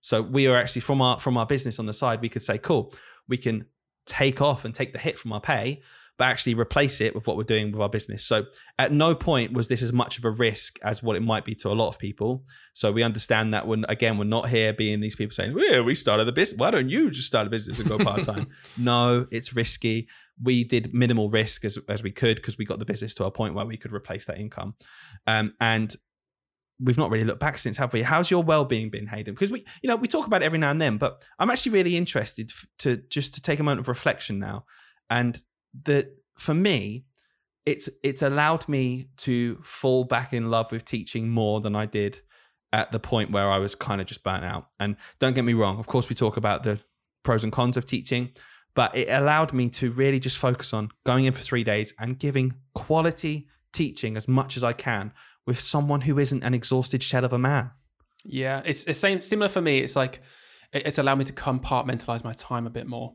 [0.00, 2.58] So we are actually from our from our business on the side we could say
[2.58, 2.92] cool
[3.28, 3.66] we can
[4.06, 5.82] take off and take the hit from our pay
[6.20, 8.22] but actually replace it with what we're doing with our business.
[8.22, 8.44] So
[8.78, 11.54] at no point was this as much of a risk as what it might be
[11.54, 12.44] to a lot of people.
[12.74, 15.94] So we understand that when again we're not here being these people saying, "Yeah, we
[15.94, 16.58] started the business.
[16.58, 20.08] Why don't you just start a business and go part time?" no, it's risky.
[20.42, 23.30] We did minimal risk as as we could because we got the business to a
[23.30, 24.74] point where we could replace that income,
[25.26, 25.96] um, and
[26.78, 28.02] we've not really looked back since, have we?
[28.02, 29.32] How's your well-being been, Hayden?
[29.32, 31.72] Because we, you know, we talk about it every now and then, but I'm actually
[31.72, 34.66] really interested to just to take a moment of reflection now,
[35.08, 35.42] and
[35.84, 37.04] that for me,
[37.66, 42.20] it's it's allowed me to fall back in love with teaching more than I did
[42.72, 44.68] at the point where I was kind of just burnt out.
[44.78, 46.80] And don't get me wrong, of course, we talk about the
[47.22, 48.30] pros and cons of teaching,
[48.74, 52.18] but it allowed me to really just focus on going in for three days and
[52.18, 55.12] giving quality teaching as much as I can
[55.46, 57.70] with someone who isn't an exhausted shell of a man.
[58.24, 59.78] Yeah, it's the same similar for me.
[59.78, 60.20] It's like
[60.72, 63.14] it's allowed me to compartmentalize my time a bit more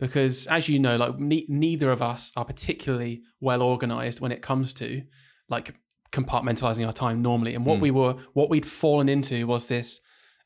[0.00, 4.42] because, as you know, like ne- neither of us are particularly well organized when it
[4.42, 5.02] comes to
[5.48, 5.74] like
[6.10, 7.54] compartmentalizing our time normally.
[7.54, 7.82] And what Mm.
[7.82, 10.00] we were, what we'd fallen into was this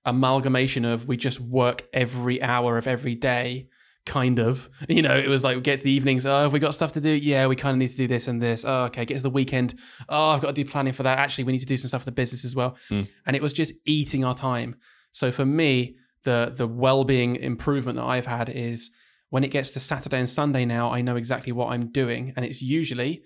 [0.04, 3.68] amalgamation of we just work every hour of every day.
[4.06, 6.26] Kind of, you know, it was like we get to the evenings.
[6.26, 7.08] Oh, have we got stuff to do?
[7.10, 8.62] Yeah, we kind of need to do this and this.
[8.66, 9.06] Oh, okay.
[9.06, 9.78] Get to the weekend.
[10.10, 11.18] Oh, I've got to do planning for that.
[11.18, 12.76] Actually, we need to do some stuff for the business as well.
[12.90, 14.76] And it was just eating our time.
[15.12, 18.90] So for me, the the well-being improvement that I've had is
[19.34, 22.44] when it gets to Saturday and Sunday now, I know exactly what I'm doing, and
[22.44, 23.24] it's usually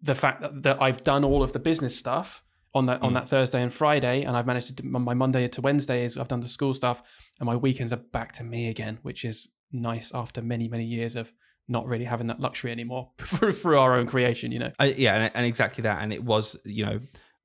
[0.00, 2.42] the fact that, that I've done all of the business stuff
[2.72, 3.14] on that on Mm.
[3.16, 6.32] that Thursday and Friday, and I've managed to do my Monday to Wednesday is I've
[6.34, 7.02] done the school stuff,
[7.38, 11.16] and my weekends are back to me again, which is nice after many many years
[11.16, 11.34] of
[11.68, 14.72] not really having that luxury anymore through, through our own creation, you know.
[14.80, 16.02] Uh, yeah, and, and exactly that.
[16.02, 17.00] And it was, you know,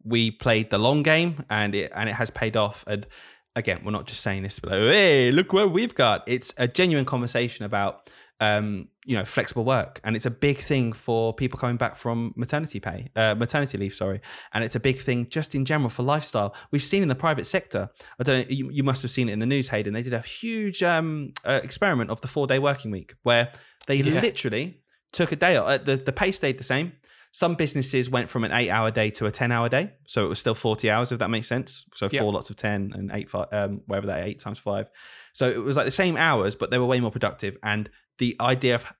[0.06, 2.86] we played the long game, and it and it has paid off.
[2.88, 3.06] And
[3.58, 6.24] again, we're not just saying this, but like, hey, look what we've got.
[6.28, 10.94] It's a genuine conversation about, um, you know, flexible work, and it's a big thing
[10.94, 13.94] for people coming back from maternity pay, uh, maternity leave.
[13.96, 14.22] Sorry,
[14.54, 16.54] and it's a big thing just in general for lifestyle.
[16.72, 17.90] We've seen in the private sector.
[18.20, 18.56] I don't know.
[18.56, 19.94] You, you must have seen it in the news, Hayden.
[19.94, 23.52] They did a huge um, uh, experiment of the four day working week where
[23.88, 24.22] they Yeah.
[24.22, 24.82] literally
[25.14, 25.68] took a day off.
[25.68, 26.92] Uh, the the pay stayed the same.
[27.38, 29.94] Some businesses went from an eight hour day to a 10 hour day.
[30.08, 31.86] So it was still 40 hours, if that makes sense.
[31.94, 34.90] So four lots of 10 and eight, fi- um, wherever that eight times five.
[35.34, 37.56] So it was like the same hours, but they were way more productive.
[37.62, 38.92] And the idea of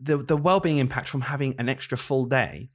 [0.00, 2.70] the, the, well being impact from having an extra full day,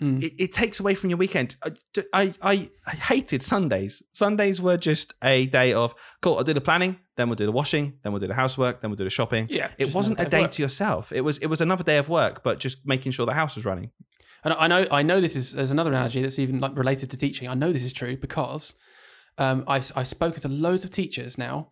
[0.00, 0.22] Mm.
[0.22, 1.56] it, it takes away from your weekend.
[1.64, 1.72] I,
[2.12, 4.00] I, I, I hated Sundays.
[4.12, 5.92] Sundays were just a day of,
[6.22, 8.78] cool, I'll do the planning, then we'll do the washing, then we'll do the housework,
[8.78, 9.48] then we'll do the shopping.
[9.50, 11.10] Yeah, It wasn't a day day to yourself.
[11.10, 13.64] It was it was another day of work, but just making sure the house was
[13.64, 13.90] running.
[14.44, 17.16] And I know, I know this is there's another analogy that's even like related to
[17.16, 17.48] teaching.
[17.48, 18.74] I know this is true because
[19.36, 21.68] um, I've I've spoken to loads of teachers now,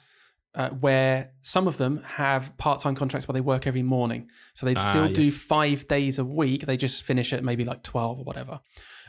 [0.55, 4.75] uh, where some of them have part-time contracts where they work every morning, so they
[4.77, 5.37] Ah, still do yes.
[5.39, 6.67] five days a week.
[6.67, 8.61] They just finish at maybe like twelve or whatever.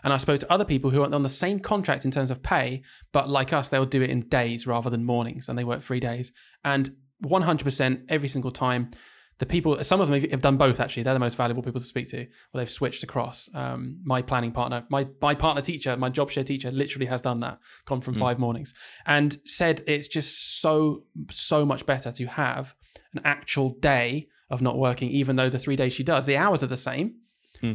[0.03, 2.43] And I spoke to other people who are on the same contract in terms of
[2.43, 5.81] pay, but like us, they'll do it in days rather than mornings, and they work
[5.81, 6.31] three days.
[6.63, 6.95] And
[7.25, 8.91] 100% every single time,
[9.39, 11.03] the people, some of them have- done both actually.
[11.03, 12.17] They're the most valuable people to speak to.
[12.17, 13.49] Well, they've switched across.
[13.53, 17.39] Um, my planning partner, my my partner teacher, my job share teacher, literally has done
[17.41, 17.59] that.
[17.85, 18.19] Gone from Mm.
[18.19, 18.73] five mornings
[19.05, 22.75] and said it's just so so much better to have
[23.13, 26.63] an actual day of not working, even though the three days she does, the hours
[26.63, 27.15] are the same.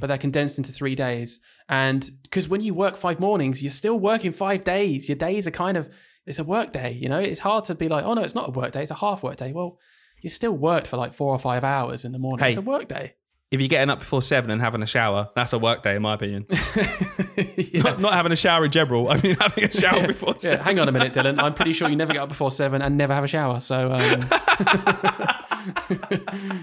[0.01, 1.41] but they're condensed into three days.
[1.69, 5.09] And because when you work five mornings, you're still working five days.
[5.09, 5.89] Your days are kind of
[6.25, 6.93] it's a work day.
[6.93, 8.83] You know, it's hard to be like, oh no, it's not a work day.
[8.83, 9.53] It's a half work day.
[9.53, 9.79] Well,
[10.23, 12.45] you still worked for like four or five hours in the morning.
[12.45, 12.51] Hey.
[12.51, 13.15] It's a work day.
[13.51, 16.01] If you're getting up before seven and having a shower, that's a work day, in
[16.01, 16.47] my opinion.
[17.37, 17.83] yeah.
[17.83, 19.09] Not, not having a shower in general.
[19.11, 21.39] I mean, having a shower before Yeah, hang on a minute, Dylan.
[21.39, 23.61] I'm pretty sure you never get up before seven and never have a shower.
[23.61, 24.31] So, um,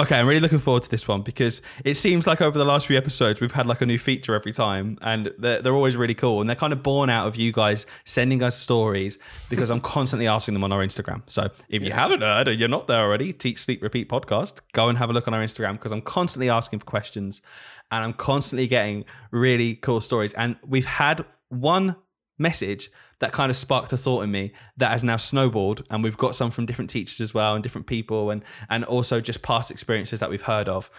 [0.00, 2.86] Okay, I'm really looking forward to this one because it seems like over the last
[2.86, 6.14] few episodes we've had like a new feature every time, and they're, they're always really
[6.14, 6.40] cool.
[6.40, 9.18] And they're kind of born out of you guys sending us stories
[9.50, 11.20] because I'm constantly asking them on our Instagram.
[11.26, 14.88] So if you haven't heard or you're not there already, Teach Sleep Repeat podcast, go
[14.88, 17.42] and have a look on our Instagram because I'm constantly asking for questions,
[17.90, 20.32] and I'm constantly getting really cool stories.
[20.32, 21.96] And we've had one
[22.38, 22.90] message
[23.20, 26.34] that kind of sparked a thought in me that has now snowballed and we've got
[26.34, 30.20] some from different teachers as well and different people and and also just past experiences
[30.20, 30.90] that we've heard of.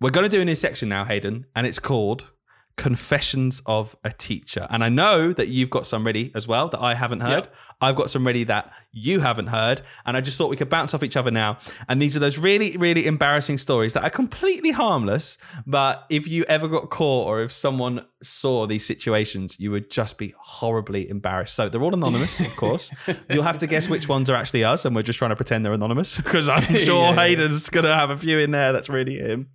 [0.00, 2.30] We're going to do a new section now hayden and it's called
[2.76, 4.66] confessions of a teacher.
[4.70, 7.44] And i know that you've got some ready as well that i haven't heard.
[7.44, 7.54] Yep.
[7.80, 10.94] i've got some ready that you haven't heard and i just thought we could bounce
[10.94, 11.58] off each other now.
[11.88, 16.44] And these are those really really embarrassing stories that are completely harmless but if you
[16.48, 21.54] ever got caught or if someone saw these situations you would just be horribly embarrassed.
[21.54, 22.90] So they're all anonymous of course.
[23.30, 25.64] You'll have to guess which ones are actually us and we're just trying to pretend
[25.64, 27.22] they're anonymous because i'm sure Yeah, yeah.
[27.22, 29.48] hayden's gonna have a few in there that's really him.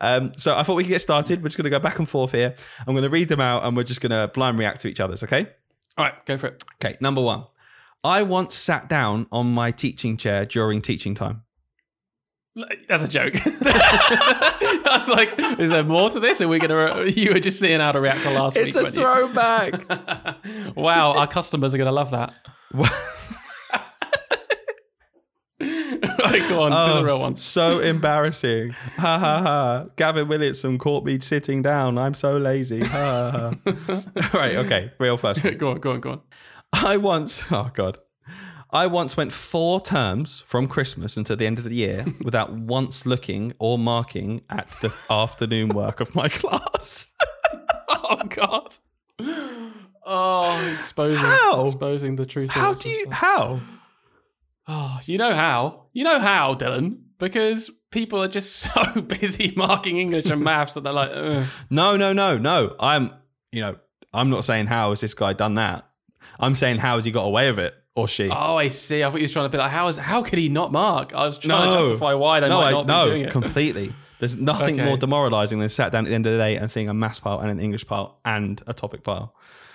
[0.00, 1.42] Um, so i thought we could get started.
[1.42, 2.54] We're just gonna go back and forth here
[2.86, 5.46] i'm gonna read them out and we're just gonna blind react to each other's okay
[5.96, 6.64] all right, go for it.
[6.82, 7.44] okay number one
[8.04, 11.42] i once sat down on my teaching chair during teaching time
[12.88, 13.34] That's a joke.
[13.46, 16.40] I was like, is there more to this?
[16.40, 17.04] Are we gonna?
[17.06, 18.86] You were just seeing how to react to last it's week.
[18.86, 19.88] It's a throwback
[20.76, 22.34] wow, our customers are gonna love that.
[26.48, 27.32] go on, do the um, real one.
[27.32, 28.70] Oh, So embarrassing.
[28.70, 29.86] Ha ha ha.
[29.96, 31.98] Gavin Williamson caught me sitting down.
[31.98, 32.80] I'm so lazy.
[32.82, 33.72] Ha ha.
[33.72, 34.30] ha.
[34.38, 34.92] right, okay.
[34.98, 35.56] Real first one.
[35.58, 36.20] Go on, go on, go on.
[36.72, 37.98] I once, oh God.
[38.70, 43.06] I once went four terms from Christmas until the end of the year without once
[43.06, 47.06] looking or marking at the afternoon work of my class.
[47.88, 48.76] Oh God.
[50.04, 51.66] Oh, exposing, How?
[51.66, 52.50] exposing the truth.
[52.50, 53.60] How do you, how?
[54.68, 55.86] Oh, you know how?
[55.92, 56.98] You know how, Dylan?
[57.18, 61.46] Because people are just so busy marking English and maths that they're like, Ugh.
[61.70, 62.76] No, no, no, no.
[62.78, 63.12] I'm,
[63.50, 63.76] you know,
[64.12, 65.86] I'm not saying how has this guy done that.
[66.38, 68.28] I'm saying how has he got away with it or she.
[68.30, 69.02] oh, I see.
[69.02, 71.12] I thought you were trying to be like, how is how could he not mark?
[71.14, 71.74] I was trying No.
[71.76, 73.32] to justify why they no, might I, not be doing no, it.
[73.32, 73.92] completely.
[74.20, 74.84] There's nothing Okay.
[74.88, 77.20] more demoralizing than sat down at the end of the day and seeing a maths
[77.20, 79.34] pile and an English pile and a topic pile.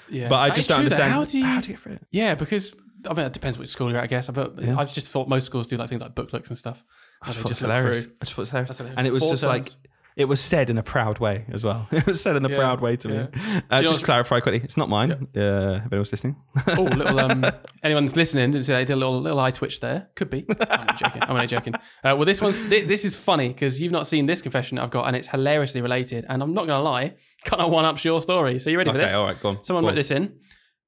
[0.10, 1.46] yeah, But I just don't understand How do you?
[1.46, 2.08] how do you get through it.
[2.12, 2.78] yeah, because
[3.10, 4.30] I mean, it depends which school you're at, I guess.
[4.30, 4.78] But Yeah.
[4.78, 6.84] I've just thought most schools do like things like booklets and stuff.
[7.22, 8.08] I just thought it was just hilarious.
[8.22, 8.68] I just thought it was hilarious.
[8.70, 8.98] That's hilarious.
[8.98, 9.68] And it was Four just like
[10.16, 11.88] it was said in a proud way as well.
[11.92, 13.28] It was said in a Yeah, proud way to me.
[13.72, 15.12] Uh, just what- clarify quickly, it's not mine.
[15.36, 16.36] Uh, if anyone's listening.
[16.68, 17.44] oh, little um,
[17.84, 18.52] anyone's listening?
[18.52, 20.10] Did they did a little little eye twitch there?
[20.16, 20.46] Could be.
[20.70, 21.24] I'm only joking.
[21.24, 21.74] I'm only joking.
[21.76, 24.92] Uh, well, this one's thi- this is funny because you've not seen this confession I've
[24.92, 26.26] got, and it's hilariously related.
[26.30, 28.60] And I'm not gonna lie, kind of one ups your story.
[28.60, 29.16] So you ready for okay, this?
[29.16, 29.64] all right, go on.
[29.64, 29.96] Someone go wrote on.
[29.96, 30.38] this in.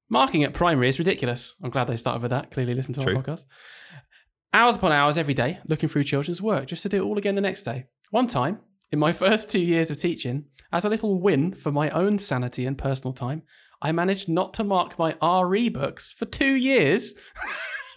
[0.09, 1.55] Marking at primary is ridiculous.
[1.63, 2.51] I'm glad they started with that.
[2.51, 3.15] Clearly, listen to True.
[3.15, 3.45] our podcast.
[4.53, 7.35] Hours upon hours every day looking through children's work just to do it all again
[7.35, 7.85] the next day.
[8.11, 8.59] One time,
[8.91, 12.65] in my first two years of teaching, as a little win for my own sanity
[12.65, 13.43] and personal time,
[13.81, 17.15] I managed not to mark my RE books for two years.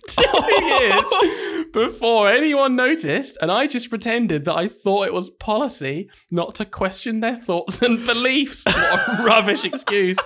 [0.09, 0.23] two
[0.81, 6.55] years before anyone noticed, and I just pretended that I thought it was policy not
[6.57, 8.65] to question their thoughts and beliefs.
[8.65, 10.19] What a rubbish excuse.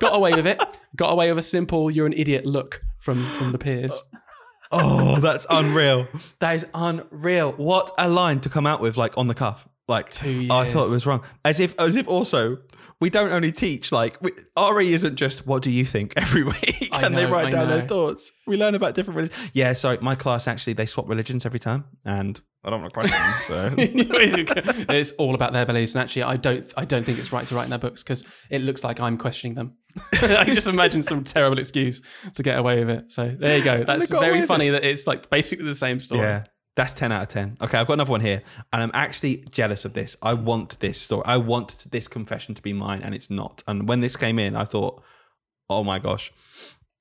[0.00, 0.62] Got away with it.
[0.94, 4.02] Got away with a simple "you're an idiot" look from from the peers.
[4.72, 6.08] Oh, that's unreal.
[6.40, 7.52] That is unreal.
[7.52, 9.68] What a line to come out with, like on the cuff.
[9.88, 11.22] Like Two I thought it was wrong.
[11.44, 12.58] As if, as if also
[13.00, 13.92] we don't only teach.
[13.92, 17.46] Like we, RE isn't just what do you think every week, I and they write
[17.46, 18.32] I down their thoughts.
[18.46, 19.50] We learn about different religions.
[19.54, 22.98] Yeah, sorry, my class actually they swap religions every time, and I don't want to
[22.98, 23.34] question them.
[23.46, 23.74] So
[24.92, 27.54] it's all about their beliefs, and actually, I don't, I don't think it's right to
[27.54, 29.74] write in their books because it looks like I'm questioning them.
[30.12, 32.02] I can just imagine some terrible excuse
[32.34, 33.12] to get away with it.
[33.12, 33.84] So there you go.
[33.84, 36.22] That's very funny that it's like basically the same story.
[36.22, 36.44] yeah.
[36.76, 37.56] That's 10 out of 10.
[37.62, 40.14] Okay, I've got another one here, and I'm actually jealous of this.
[40.20, 41.22] I want this story.
[41.24, 43.62] I want this confession to be mine, and it's not.
[43.66, 45.02] And when this came in, I thought,
[45.70, 46.32] oh my gosh.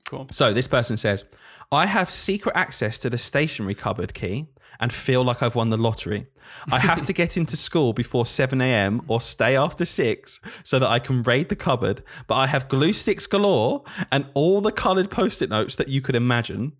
[0.07, 0.27] Cool.
[0.31, 1.25] So this person says,
[1.73, 4.47] I have secret access to the stationery cupboard key
[4.79, 6.27] and feel like I've won the lottery.
[6.71, 9.01] I have to get into school before 7 a.m.
[9.07, 12.93] or stay after 6 so that I can raid the cupboard, but I have glue
[12.93, 16.73] sticks galore and all the coloured post it notes that you could imagine.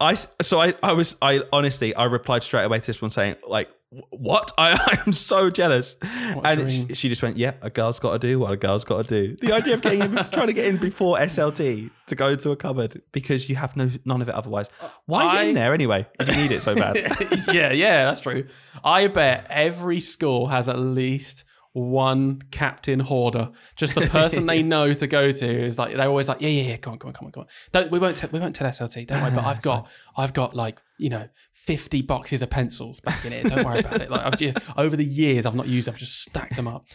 [0.00, 3.36] I so I I was I honestly I replied straight away to this one saying
[3.46, 3.68] like
[4.10, 4.50] what?
[4.58, 5.94] I I am so jealous.
[6.32, 8.84] What and she, she just went yeah a girl's got to do what a girl's
[8.84, 9.36] got to do.
[9.36, 12.56] The idea of getting in, trying to get in before SLT to go into a
[12.56, 14.68] cupboard because you have no none of it otherwise.
[15.06, 16.96] Why is it in there anyway if you need it so bad?
[17.52, 18.48] Yeah, yeah, that's true.
[18.82, 23.50] I bet every school has at least one captain hoarder.
[23.74, 26.70] Just the person they know to go to is like they're always like, yeah, yeah,
[26.70, 27.48] yeah, come on, come on, come on, come on.
[27.72, 29.32] Don't we won't t- we won't tell SLT, don't worry.
[29.32, 33.44] But I've got I've got like you know fifty boxes of pencils back in it.
[33.44, 34.08] Don't worry about it.
[34.08, 36.86] Like I've just over the years I've not used them, I've just stacked them up.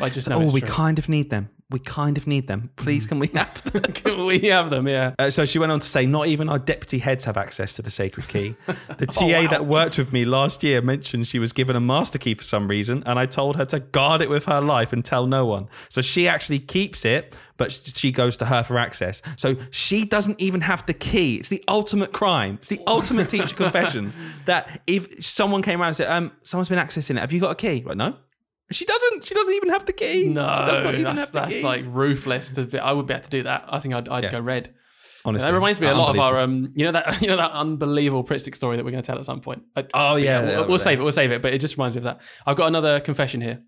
[0.00, 0.68] I just know oh we true.
[0.68, 4.24] kind of need them we kind of need them please can we have them Can
[4.24, 5.14] we have them, yeah.
[5.18, 7.82] Uh, so she went on to say, not even our deputy heads have access to
[7.82, 8.56] the sacred key.
[8.96, 9.48] The TA wow.
[9.48, 12.68] that worked with me last year mentioned she was given a master key for some
[12.68, 15.68] reason, and I told her to guard it with her life and tell no one.
[15.90, 19.20] So she actually keeps it, but she goes to her for access.
[19.36, 21.36] So she doesn't even have the key.
[21.36, 22.54] It's the ultimate crime.
[22.54, 24.12] It's the ultimate teacher confession
[24.46, 27.50] that if someone came around and said, um, someone's been accessing it, have you got
[27.50, 27.82] a key?
[27.84, 28.16] Like, no.
[28.70, 29.24] She doesn't.
[29.24, 30.24] She doesn't even have the key.
[30.28, 32.50] No, she does not even that's, that's like ruthless.
[32.52, 33.64] To be, I would be able to do that.
[33.68, 34.32] I think I'd, I'd Yeah.
[34.32, 34.74] go red.
[35.24, 37.50] Honestly, That reminds me a lot of our, um, you know that you know that
[37.52, 39.62] unbelievable Pritzker story that we're going to tell at some point.
[39.76, 41.02] I- Oh yeah, we'll, we'll save it.
[41.02, 41.42] We'll save it.
[41.42, 42.20] But it just reminds me of that.
[42.46, 43.60] I've got another confession here.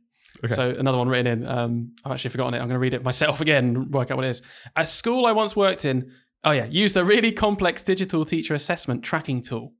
[0.44, 0.54] Okay.
[0.54, 1.48] So another one written in.
[1.48, 2.58] Um, I've actually forgotten it.
[2.58, 3.64] I'm going to read it myself again.
[3.76, 4.42] and Work out what it is.
[4.76, 6.12] At school I once worked in.
[6.44, 9.74] Oh yeah, used a really complex digital teacher assessment tracking tool,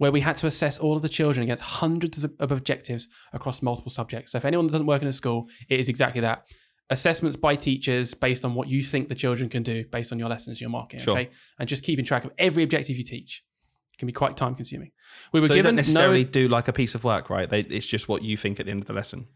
[0.00, 3.90] where we had to assess all of the children against hundreds of objectives across multiple
[3.90, 4.32] subjects.
[4.32, 6.46] So if anyone doesn't work in a school, it is exactly that.
[6.88, 10.30] Assessments by teachers based on what you think the children can do based on your
[10.30, 11.00] lessons you're marking.
[11.00, 11.18] Sure.
[11.18, 11.28] Okay,
[11.58, 13.44] and just keeping track of every objective you teach.
[13.92, 14.90] It can be quite time consuming.
[15.34, 17.50] We were so given don't necessarily no do like a piece of work, right?
[17.50, 19.26] They, it's just what you think at the end of the lesson.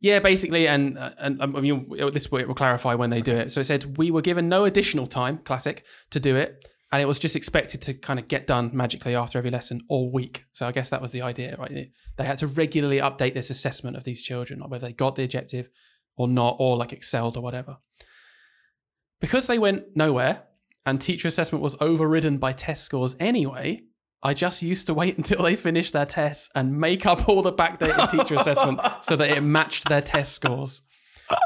[0.00, 3.52] Yeah, basically, and uh, and I mean this will will clarify when they do it.
[3.52, 7.06] So it said we were given no additional time, classic, to do it, and it
[7.06, 10.46] was just expected to kind of get done magically after every lesson all week.
[10.54, 11.90] So I guess that was the idea, right?
[12.16, 15.68] They- had to regularly update this assessment of these children, whether they got the objective
[16.16, 17.76] or not, or like excelled or whatever.
[19.20, 20.44] Because they went nowhere,
[20.86, 23.82] and teacher assessment was overridden by test scores anyway.
[24.22, 27.52] I just used to wait until they finished their tests and make up all the
[27.52, 30.80] backdated teacher assessment so that it matched their test scores.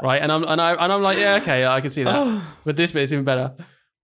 [0.01, 0.21] Right.
[0.21, 2.41] And I'm and I and I'm like, yeah, okay, I can see that.
[2.63, 3.53] But this bit is even better.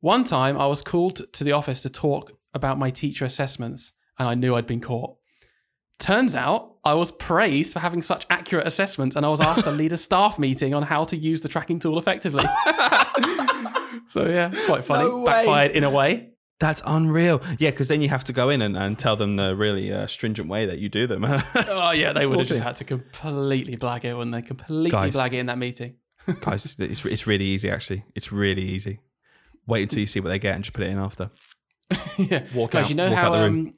[0.01, 4.27] One time I was called to the office to talk about my teacher assessments and
[4.27, 5.15] I knew I'd been caught.
[5.99, 9.71] Turns out I was praised for having such accurate assessments and I was asked to
[9.71, 12.43] lead a staff meeting on how to use the tracking tool effectively.
[14.07, 15.09] so yeah, quite funny.
[15.09, 15.25] No.
[15.25, 16.29] Backfired in a way.
[16.59, 17.41] That's unreal.
[17.57, 20.07] Yeah, because then you have to go in and, and tell them the really uh,
[20.07, 21.23] stringent way that you do them.
[21.55, 24.41] Oh yeah, they would have just had to completely blag it, wouldn't they?
[24.41, 25.15] Completely Guys.
[25.15, 25.95] blag it in that meeting.
[26.41, 28.03] Guys, it's, it's really easy, actually.
[28.15, 28.99] It's really easy.
[29.67, 31.29] Wait until you see what they get and just put it in after.
[32.17, 32.43] yeah.
[32.55, 33.59] Walk Guys, out- you know how out the room.
[33.67, 33.73] um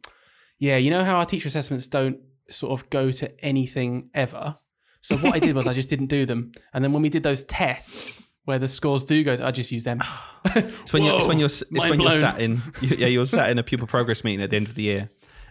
[0.60, 2.20] yeah, you know how our teacher assessments don't
[2.50, 4.58] sort of go to anything ever.
[5.02, 6.52] So what I did was I just didn't do them.
[6.74, 9.86] And then when we did those tests where the scores do go, I just used
[9.86, 10.02] them.
[10.56, 13.60] It's when, you're, it's when you're it's when you're sat in yeah you're sat in
[13.60, 15.10] a pupil progress meeting at the end of the year,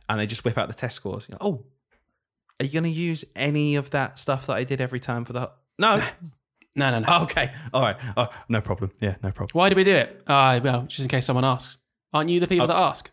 [0.09, 1.29] and they just whip out the test scores.
[1.29, 1.67] Like, oh,
[2.59, 5.35] are you going to use any of that stuff that I did every time for
[5.35, 5.51] the?
[5.79, 6.03] No.
[6.79, 7.07] No, no, no.
[7.09, 7.53] Oh, okay.
[7.75, 7.97] All right.
[8.17, 8.93] Oh, no problem.
[9.01, 9.51] Yeah, no problem.
[9.53, 10.23] Why did we do it?
[10.27, 11.79] Ah, well, just in case someone asks.
[12.13, 13.11] Aren't you the people that ask?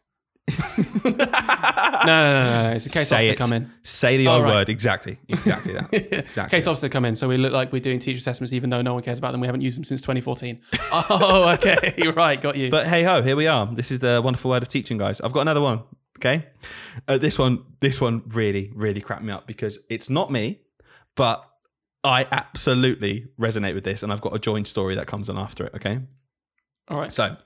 [1.04, 1.16] no, no,
[2.06, 2.72] no, no, no.
[2.76, 3.38] It's a case Say officer it.
[3.38, 3.72] come in.
[3.82, 4.54] Say the Oh, old right.
[4.56, 4.70] word.
[4.70, 5.18] Exactly.
[5.28, 5.92] Exactly that.
[5.92, 6.58] Exactly.
[6.58, 8.94] Case officer come in, so we look like we're doing teacher assessments, even though no
[8.94, 9.42] one cares about them.
[9.42, 10.62] We haven't used them since 2014.
[10.92, 12.70] oh, okay, right, got you.
[12.70, 13.66] But hey ho, here we are.
[13.74, 15.20] This is the wonderful word of teaching, guys.
[15.22, 15.84] I've got another one.
[16.20, 16.46] Okay,
[17.08, 20.62] uh, this one, this one really, really cracked me up because it's not me,
[21.16, 21.44] but
[22.06, 25.66] I absolutely resonate with this, and I've got a joint story that comes on after
[25.66, 25.74] it.
[25.76, 26.00] Okay,
[26.90, 27.12] All right.
[27.12, 27.38] so.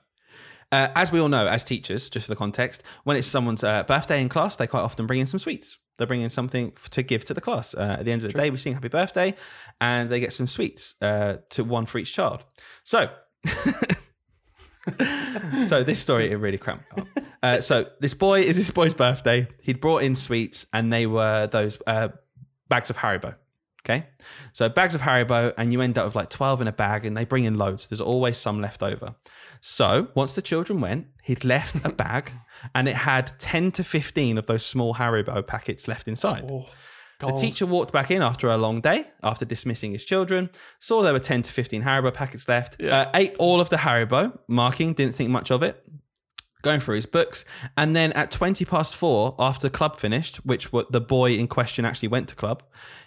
[0.72, 3.82] Uh, as we all know, as teachers, just for the context, when it's someone's uh,
[3.82, 5.78] birthday in class, they quite often bring in some sweets.
[5.98, 7.74] They bring in something to give to the class.
[7.74, 9.34] Uh, at the end of the day, we sing happy birthday,
[9.80, 12.46] and they get some sweets uh, to one for each child.
[12.84, 13.08] So,
[15.66, 17.08] so this story it really cramped up.
[17.42, 19.48] Uh, so this boy is this boy's birthday.
[19.62, 22.10] He'd brought in sweets, and they were those uh,
[22.68, 23.34] bags of Haribo.
[23.84, 24.06] Okay,
[24.52, 27.16] so bags of Haribo, and you end up with like twelve in a bag, and
[27.16, 27.86] they bring in loads.
[27.86, 29.14] There's always some left over.
[29.60, 32.32] So once the children went, he'd left a bag,
[32.74, 36.44] and it had ten to fifteen of those small Haribo packets left inside.
[36.50, 36.66] Oh,
[37.20, 41.12] The teacher walked back in after a long day, after dismissing his children, saw there
[41.12, 42.96] were 10 to 15 Haribo packets left, Yeah.
[43.02, 45.82] uh, ate all of the Haribo, marking, didn't think much of it,
[46.62, 47.44] going through his books.
[47.76, 52.08] And then at 20 past four, after club finished, which the boy in question actually
[52.08, 52.62] went to club,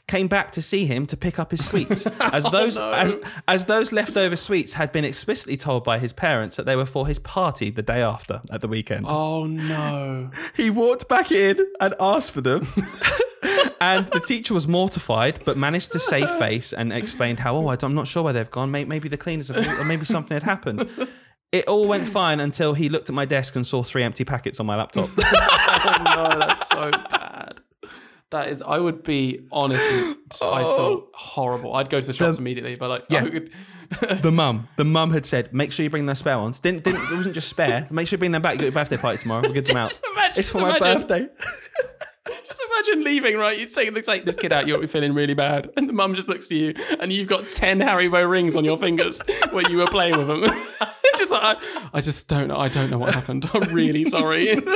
[0.08, 2.06] came back to see him to pick up his sweets.
[2.20, 2.92] As oh, those no.
[2.92, 3.16] as,
[3.48, 7.08] as those leftover sweets had been explicitly told by his parents that they were for
[7.08, 9.06] his party the day after at the weekend.
[9.08, 10.30] Oh no.
[10.56, 12.68] He walked back in and asked for them.
[13.82, 17.96] and the teacher was mortified, but managed to save face and explained how, oh, I'm
[17.96, 18.72] not sure where they've gone.
[18.72, 20.90] Maybe the cleaners have, or maybe something had happened.
[21.54, 24.60] It all went fine until he looked at my desk and saw three empty packets
[24.60, 25.10] on my laptop.
[25.86, 27.60] Oh no, that's so bad.
[28.30, 30.78] That is, I would be honestly, I oh.
[30.78, 31.76] felt horrible.
[31.76, 33.20] I'd go to the shops immediately, but like, Yeah.
[33.20, 33.52] I would-
[34.22, 36.60] the mum, the mum had said, make sure you bring those spare ones.
[36.62, 37.86] Didn't, didn't, it wasn't just spare.
[37.92, 38.54] Make sure you bring them back.
[38.54, 39.42] You got your birthday party tomorrow.
[39.42, 39.90] We'll get them out.
[39.90, 41.02] Just imagine- It's for my imagine.
[41.02, 41.28] birthday.
[42.48, 43.60] Just imagine leaving, right?
[43.60, 46.48] You take, take this kid out, you're feeling really bad, and the mum just looks
[46.48, 50.18] to you, and you've got ten Haribo rings on your fingers when you were playing
[50.18, 50.44] with them.
[51.18, 52.58] just like, I, I just don't know.
[52.58, 53.50] I don't know what happened.
[53.54, 54.58] I'm really sorry.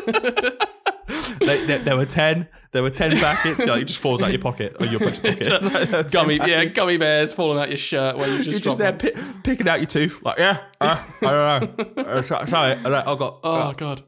[1.40, 2.48] There, there were 10.
[2.74, 3.60] There were 10 packets.
[3.66, 5.40] Like, it just falls out your pocket or your breast pocket.
[5.44, 8.92] Just gummy, yeah, gummy bears falling out your shirt when you just You're just there
[8.92, 9.14] pi-
[9.44, 10.22] picking out your tooth.
[10.22, 11.26] Like, yeah, uh, I
[11.62, 12.04] don't know.
[12.04, 13.40] Uh, so- sorry, I don't- I've got.
[13.44, 14.04] Oh uh, god,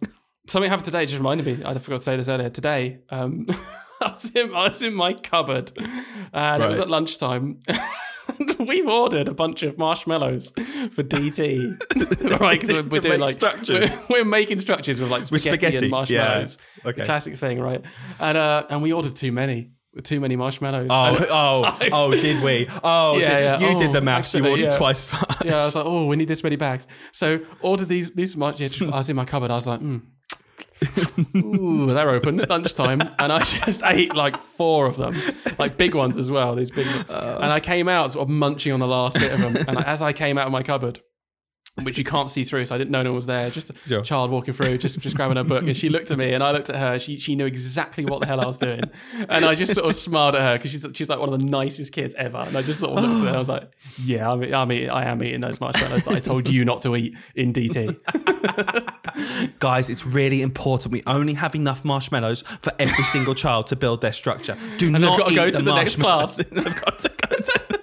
[0.48, 1.06] something happened today.
[1.06, 1.64] Just reminded me.
[1.64, 2.50] I forgot to say this earlier.
[2.50, 3.46] Today, um,
[4.02, 5.72] I was in I was in my cupboard,
[6.34, 6.84] and it was Right.
[6.86, 7.60] at lunchtime.
[8.60, 10.52] We've ordered a bunch of marshmallows
[10.92, 12.60] for DT, right?
[12.60, 13.96] 'cause we're, we're doing like structures.
[13.96, 15.90] We're, we're making structures with like spaghetti, With spaghetti, and yeah.
[15.92, 16.58] marshmallows.
[16.86, 17.04] Okay.
[17.06, 17.82] classic thing, right?
[18.20, 19.72] And uh, and we ordered too many,
[20.04, 20.88] too many marshmallows.
[20.90, 22.68] Oh, And- oh, oh, did we?
[22.84, 23.60] Oh, Yeah, did, yeah.
[23.70, 24.34] you Oh, did the maths.
[24.34, 24.78] You ordered yeah.
[24.78, 25.46] twice as much.
[25.46, 26.88] yeah, I was like, oh, we need this many bags.
[27.12, 28.62] So ordered these these much.
[28.62, 29.52] Yeah, I was in my cupboard.
[29.52, 29.98] I was like, hmm.
[31.36, 35.16] Ooh, they're open at lunchtime, and I just ate like four of them,
[35.58, 36.56] like big ones as well.
[36.56, 39.56] These big, and I came out sort of munching on the last bit of them.
[39.68, 41.02] And as I came out of my cupboard,
[41.84, 43.50] which you can't see through, so I didn't know no one was there.
[43.50, 44.02] Just a Sure.
[44.02, 46.52] child walking through, just just grabbing a book, and she looked at me, and I
[46.52, 47.00] looked at her.
[47.00, 48.82] She she knew exactly what the hell I was doing,
[49.30, 51.46] and I just sort of smiled at her because she's she's like one of the
[51.46, 52.38] nicest kids ever.
[52.38, 53.36] And I just sort of looked at her.
[53.36, 53.70] I was like,
[54.04, 56.96] yeah, I'm I'm eating, I am eating those marshmallows that I told you not to
[56.96, 58.00] eat in DT.
[59.60, 60.92] Guys, it's really important.
[60.92, 64.58] We only have enough marshmallows for every single child to build their structure.
[64.78, 66.36] Do they've not got to go to the next class.
[66.38, 66.48] They've
[66.82, 67.79] got to go to-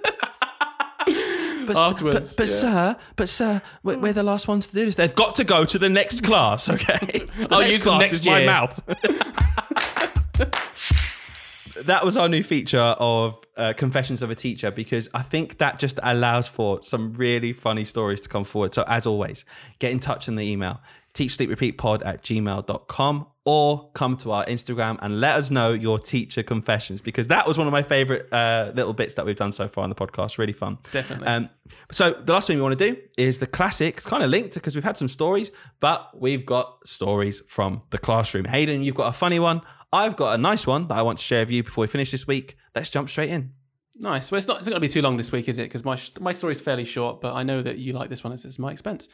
[1.67, 2.53] But, Afterwards, but, but yeah.
[2.53, 4.95] sir, but sir, we're, we're the last ones to do this.
[4.95, 7.27] They've got to go to the next class, okay?
[7.37, 8.81] The I'll next use class next is my mouth.
[11.85, 15.77] that was our new feature of uh, Confessions of a Teacher because I think that
[15.77, 18.73] just allows for some really funny stories to come forward.
[18.73, 19.43] So, as always,
[19.79, 20.79] get in touch in the email
[21.17, 25.73] teach sleep repeat pod at gmail.com or come to our Instagram and let us know
[25.73, 29.37] your teacher confessions because that was one of my favorite uh, little bits that we've
[29.37, 30.37] done so far on the podcast.
[30.37, 30.77] Really fun.
[30.91, 31.27] Definitely.
[31.27, 31.49] Um,
[31.91, 33.97] so the last thing we want to do is the classic.
[33.97, 37.97] It's kind of linked because we've had some stories, but we've got stories from the
[37.97, 38.45] classroom.
[38.45, 39.61] Hayden, you've got a funny one.
[39.91, 42.11] I've got a nice one that I want to share with you before we finish
[42.11, 42.57] this week.
[42.75, 43.53] Let's jump straight in.
[43.95, 44.29] Nice.
[44.29, 44.57] Well, it's not.
[44.57, 45.63] It's not going to be too long this week, is it?
[45.63, 48.33] Because my my story's fairly short, but I know that you like this one.
[48.33, 49.07] It's, it's my expense.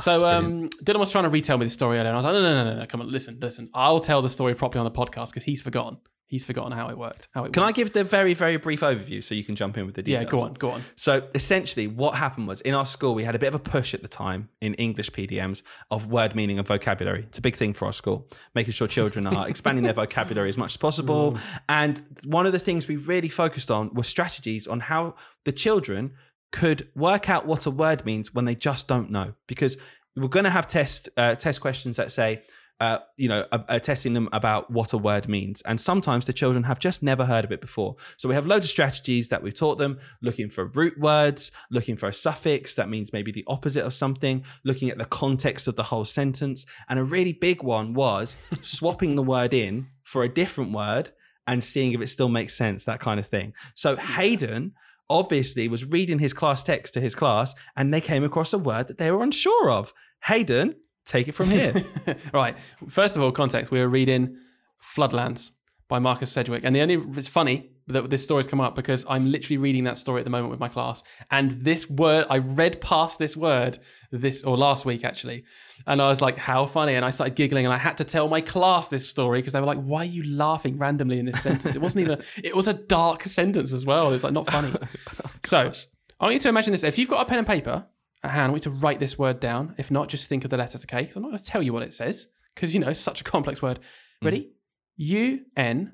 [0.00, 2.34] So um, Dylan was trying to retell me the story earlier, and I was like,
[2.34, 3.68] no, no, no, no, no, come on, listen, listen.
[3.74, 5.98] I'll tell the story properly on the podcast because he's forgotten.
[6.32, 7.28] He's forgotten how it worked.
[7.34, 7.62] How it Can.
[7.62, 10.22] I give the very, very brief overview so you can jump in with the details?
[10.22, 10.82] Yeah, go on, go on.
[10.94, 13.92] So essentially, what happened was in our school, we had a bit of a push
[13.92, 17.26] at the time in English PDMs of word meaning and vocabulary.
[17.28, 20.56] It's a big thing for our school, making sure children are expanding their vocabulary as
[20.56, 21.36] much as possible.
[21.68, 26.14] And one of the things we really focused on was strategies on how the children
[26.52, 29.34] could work out what a word means when they just don't know.
[29.48, 29.76] Because
[30.14, 32.42] we're going to have test uh, test questions that say,
[32.80, 35.62] uh, you know, uh, uh, testing them about what a word means.
[35.62, 37.96] And sometimes the children have just never heard of it before.
[38.16, 41.96] So we have loads of strategies that we've taught them, looking for root words, looking
[41.96, 45.76] for a suffix that means maybe the opposite of something, looking at the context of
[45.76, 46.66] the whole sentence.
[46.88, 51.12] And a really big one was swapping the word in for a different word
[51.46, 53.52] and seeing if it still makes sense, that kind of thing.
[53.74, 54.72] So Hayden
[55.10, 58.88] obviously was reading his class text to his class and they came across a word
[58.88, 59.92] that they were unsure of.
[60.24, 60.74] Hayden,
[61.04, 61.74] take it from here.
[62.32, 62.56] right.
[62.88, 63.70] First of all, context.
[63.70, 64.36] We were reading
[64.82, 65.50] Floodlands
[65.88, 69.30] by Marcus Sedgwick, and the only it's funny that this story's come up because I'm
[69.30, 72.80] literally reading that story at the moment with my class, and this word I read
[72.80, 73.78] past this word
[74.10, 75.44] this or last week actually,
[75.86, 78.28] and I was like, "How funny!" And I started giggling, and I had to tell
[78.28, 81.42] my class this story because they were like, "Why are you laughing randomly in this
[81.42, 82.18] sentence?" It wasn't even.
[82.18, 84.12] A, it was a dark sentence as well.
[84.12, 84.74] It's like not funny.
[85.44, 85.72] so
[86.20, 86.84] I want you to imagine this.
[86.84, 87.86] If you've got a pen and paper
[88.22, 89.74] at hand, I want you to write this word down.
[89.76, 91.72] If not, just think of the letters, Okay, because I'm not going to tell you
[91.72, 93.80] what it says because, you know, it's such a complex word.
[94.22, 94.24] Mm.
[94.24, 94.52] Ready?
[94.96, 95.92] U N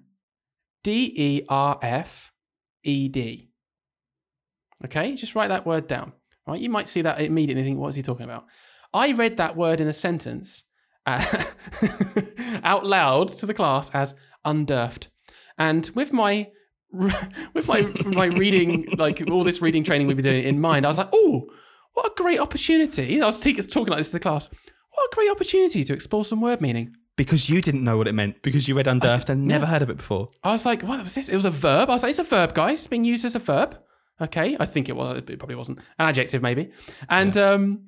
[0.85, 2.33] D E R F
[2.83, 3.51] E D.
[4.85, 5.15] Okay?
[5.15, 6.13] Just write that word down.
[6.47, 6.61] Right?
[6.61, 8.47] You might see that immediately think, what is he talking about?
[8.95, 10.65] I read that word in a sentence
[11.05, 11.45] uh,
[12.63, 14.15] out loud to the class as
[14.47, 15.09] undurfed.
[15.59, 16.49] And with my
[16.93, 20.89] with my my reading, like all this reading training we've been doing in mind, I
[20.89, 21.47] was like, oh,
[21.93, 23.21] what a great opportunity.
[23.21, 24.49] I was t- talking like this to the class.
[24.93, 26.95] What a great opportunity to explore some word meaning.
[27.19, 29.91] Because you didn't know what it meant, because you read undurfed and never heard of
[29.91, 30.29] it before.
[30.43, 31.29] I was like, what was this?
[31.29, 31.91] It was a verb.
[31.91, 32.79] I was like, it's a verb, guys.
[32.79, 33.77] It's being used as a verb.
[34.21, 34.57] Okay.
[34.59, 35.19] I think it was.
[35.19, 35.79] It probably wasn't.
[35.99, 36.71] An adjective, maybe.
[37.11, 37.87] And um,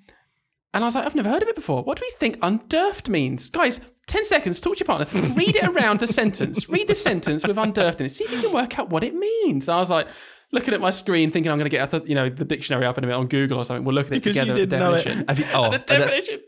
[0.74, 1.82] and I was like, I've never heard of it before.
[1.84, 3.48] What do we think undurfed means?
[3.50, 6.68] Guys, 10 seconds, talk to your partner, read it around the sentence.
[6.68, 8.10] Read the sentence with undurfed in it.
[8.10, 9.68] See if you can work out what it means.
[9.68, 10.08] And I was like,
[10.52, 12.98] looking at my screen, thinking I'm going to get a, you know the dictionary up
[12.98, 13.84] in a minute on Google or something.
[13.84, 14.56] We'll look at it Because together.
[14.58, 15.28] you at the didn't know it.
[15.28, 16.40] Have you, oh, And the and that's- definition.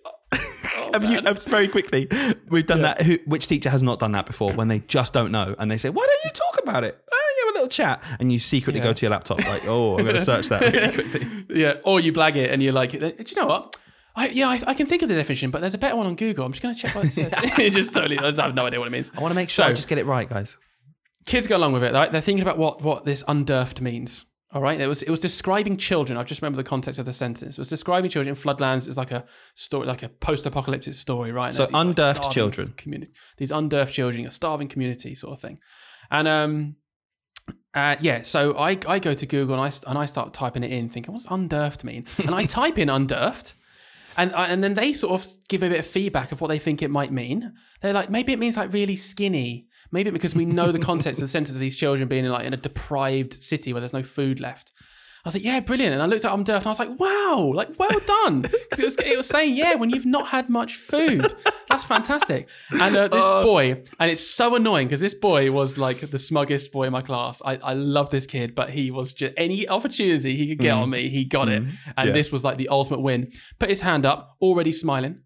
[0.77, 1.21] Oh, have you,
[1.51, 2.09] very quickly,
[2.49, 3.03] we've done that.
[3.03, 5.79] Who, which teacher has not done that before when they just don't know and they
[5.79, 6.99] say, why don't you talk about it?
[7.09, 8.03] Why don't you have a little chat.
[8.21, 8.85] And you secretly Yeah.
[8.87, 11.47] go to your laptop, like, oh, I'm going to search that really quickly.
[11.61, 13.77] yeah, or you blag it and you're like, do you know what?
[14.15, 16.17] I, yeah, I, I can think of the definition, but there's a better one on
[16.17, 16.45] Google.
[16.45, 17.33] I'm just going to check what it says.
[17.59, 19.11] it just totally, I have no idea what it means.
[19.17, 20.57] I want to make sure I just get it right, guys.
[21.25, 22.13] kids go along with it, right?
[22.13, 24.27] They're thinking about what what this undurfed means.
[24.55, 26.19] All right, it was it was describing children.
[26.19, 27.57] I've just remembered the context of the sentence.
[27.57, 28.87] It was describing children in floodlands.
[28.87, 29.25] It's like a
[29.55, 31.47] story, like a post-apocalyptic story, right?
[31.47, 32.75] And So there's like, undurfed children.
[32.77, 35.59] community, these undurfed children, a starving community, sort of thing.
[36.11, 36.77] And um,
[37.73, 38.23] uh, yeah.
[38.23, 41.15] So I I go to Google and I and I start typing it in, thinking,
[41.15, 42.05] what's undurfed mean?
[42.19, 43.55] And I type in undurfed.
[44.19, 46.83] And, and then they sort of give a bit of feedback of what they think
[46.83, 47.55] it might mean.
[47.81, 49.69] They're like, maybe it means like really skinny.
[49.93, 52.47] Maybe because we know the context of the sentence of these children being in like
[52.47, 54.73] in a deprived city where there's no food left.
[55.25, 55.93] I was like, yeah, brilliant.
[55.93, 58.41] And I looked at Umdurf and I was like, wow, like well done.
[58.41, 61.23] Because it was it was saying, yeah, when you've not had much food,
[61.69, 62.49] that's fantastic.
[62.73, 66.73] And uh, this boy, and it's so annoying because this boy was like the smuggest
[66.73, 67.41] boy in my class.
[67.45, 70.91] I, I love this kid, but he was just any opportunity he could get on
[70.91, 71.63] me, he got it.
[71.97, 72.13] And Yeah.
[72.13, 73.31] this was like the ultimate win.
[73.61, 75.21] Put his hand up, already smiling.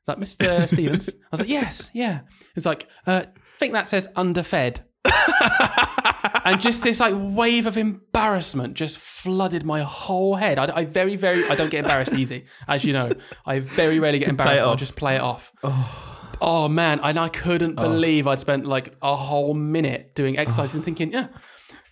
[0.00, 0.68] It's like, Mr.
[0.68, 1.08] Stevens.
[1.08, 2.20] I was like, yes, yeah.
[2.56, 3.22] It's like, uh,
[3.62, 4.80] think that says underfed.
[6.44, 10.58] and just this like wave of embarrassment just flooded my whole head.
[10.58, 13.10] I, I very, very, I don't get embarrassed easy, as you know.
[13.46, 14.64] I very rarely get embarrassed.
[14.64, 15.52] I'll just play it off.
[15.62, 16.34] Oh.
[16.40, 17.82] oh man, and I couldn't oh.
[17.82, 20.42] believe I'd spent like a whole minute doing oh.
[20.42, 21.28] exercises and thinking, yeah,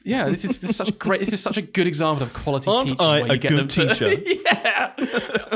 [0.02, 2.70] yeah, this is, this is such great, this is such a good example of quality
[2.70, 3.04] Aren't teaching.
[3.04, 4.12] I where you a get good them to- teacher?
[4.44, 4.94] yeah,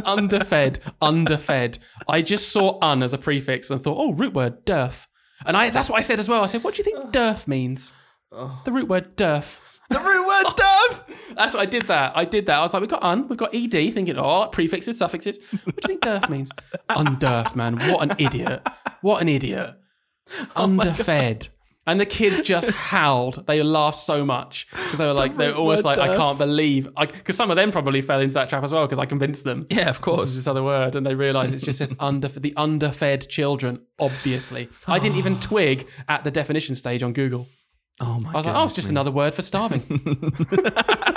[0.05, 1.79] underfed, underfed.
[2.07, 5.07] I just saw "un" as a prefix and thought, oh, root word "derf,"
[5.47, 6.43] and I that's what I said as well.
[6.43, 7.93] I said, what do you think "derf" means?
[8.31, 9.61] The root word "derf."
[9.91, 11.05] the root word dove.
[11.37, 11.83] That's what I did.
[11.83, 12.59] That I did that.
[12.59, 15.39] I was like, we've got "un," we've got "ed," thinking, oh, prefixes, suffixes.
[15.65, 16.51] What do you think "derf" means?
[16.89, 17.79] Underfed, man.
[17.91, 18.67] What an idiot.
[19.03, 19.75] What an idiot.
[20.57, 21.49] Oh Underfed.
[21.87, 23.47] And the kids just howled.
[23.47, 26.39] They laughed so much because they were like, they're oh almost word like, I can't
[26.39, 29.45] believe, because some of them probably fell into that trap as well because I convinced
[29.45, 30.21] them Yeah, of course.
[30.21, 33.81] this is this other word, and they realise it just says under the underfed children.
[33.99, 37.47] Obviously, I didn't even twig at the definition stage on Google.
[38.01, 39.83] Oh my I was like, oh, it's just another word for starving.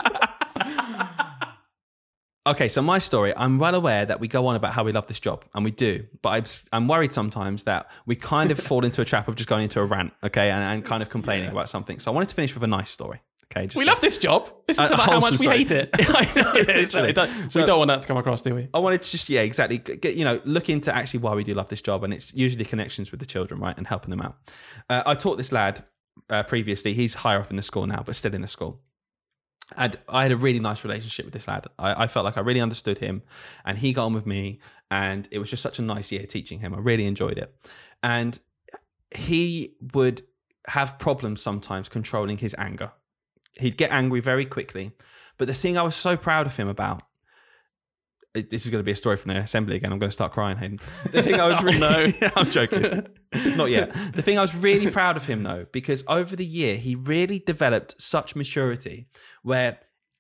[2.47, 5.07] Okay, so my story, I'm well aware that we go on about how we love
[5.07, 9.01] this job, and we do, but I'm, worried sometimes that we kind of fall into
[9.01, 11.69] a trap of just going into a rant, okay, and, and kind of complaining about
[11.69, 11.99] something.
[11.99, 13.21] So I wanted to finish with a nice story,
[13.51, 13.65] okay?
[13.67, 14.49] Just we love this job.
[14.65, 15.57] Listen A- to about how much we story.
[15.57, 15.89] hate it.
[15.99, 17.07] I know, Yeah, literally.
[17.07, 18.69] we don't, So- we don't want that to come across, do we?
[18.73, 21.53] I wanted to just, yeah, exactly, get, you know, look into actually why we do
[21.53, 24.37] love this job, and it's usually connections with the children, right, and helping them out.
[24.89, 25.83] Uh, I taught this lad
[26.29, 26.93] uh, previously.
[26.93, 28.79] He's higher up in the school now, but still in the school.
[29.75, 31.67] And I had a really nice relationship with this lad.
[31.77, 33.23] I, I felt like I really understood him,
[33.65, 34.59] and he got on with me,
[34.89, 36.73] and it was just such a nice year teaching him.
[36.73, 37.53] I really enjoyed it,
[38.01, 38.39] and
[39.11, 40.23] he would
[40.69, 42.91] have problems sometimes controlling his anger.
[43.59, 44.91] He'd get angry very quickly,
[45.37, 47.03] but the thing I was so proud of him about
[48.41, 49.91] this is going to be a story from the assembly again.
[49.91, 50.79] I'm going to start crying, Hayden.
[51.11, 52.11] The thing I was Oh, really, no.
[52.35, 53.07] I'm joking,
[53.57, 53.93] not yet.
[54.13, 57.39] The thing I was really proud of him though, because over the year he really
[57.39, 59.07] developed such maturity
[59.43, 59.79] where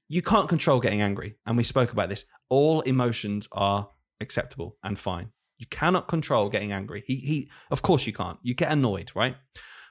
[0.09, 2.25] you can't control getting angry, and we spoke about this.
[2.49, 3.89] All emotions are
[4.21, 5.31] acceptable and fine.
[5.57, 7.03] You cannot control getting angry.
[7.05, 8.37] He, he, of course you can't.
[8.41, 9.35] You get annoyed, right?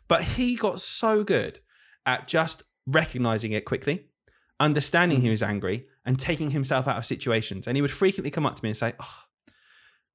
[0.08, 1.58] But he got so good
[2.06, 4.06] at just recognizing it quickly,
[4.60, 5.32] understanding he mm.
[5.32, 7.66] was angry, and taking himself out of situations.
[7.66, 9.18] And he would frequently come up to me and say, oh,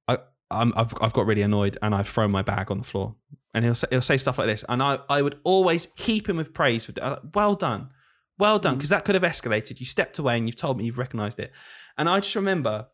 [0.08, 0.18] I,
[0.50, 3.14] I'm, I've, I've got really annoyed and I've thrown my bag on the floor.
[3.54, 4.64] And he'll say, he'll say stuff like this.
[4.68, 7.90] And I, I would always heap him with praise for, well done,
[8.38, 8.78] well done, mm.
[8.78, 9.78] because that could have escalated.
[9.78, 11.52] You stepped away and you've told me you've recognized it.
[11.98, 12.86] And I just remember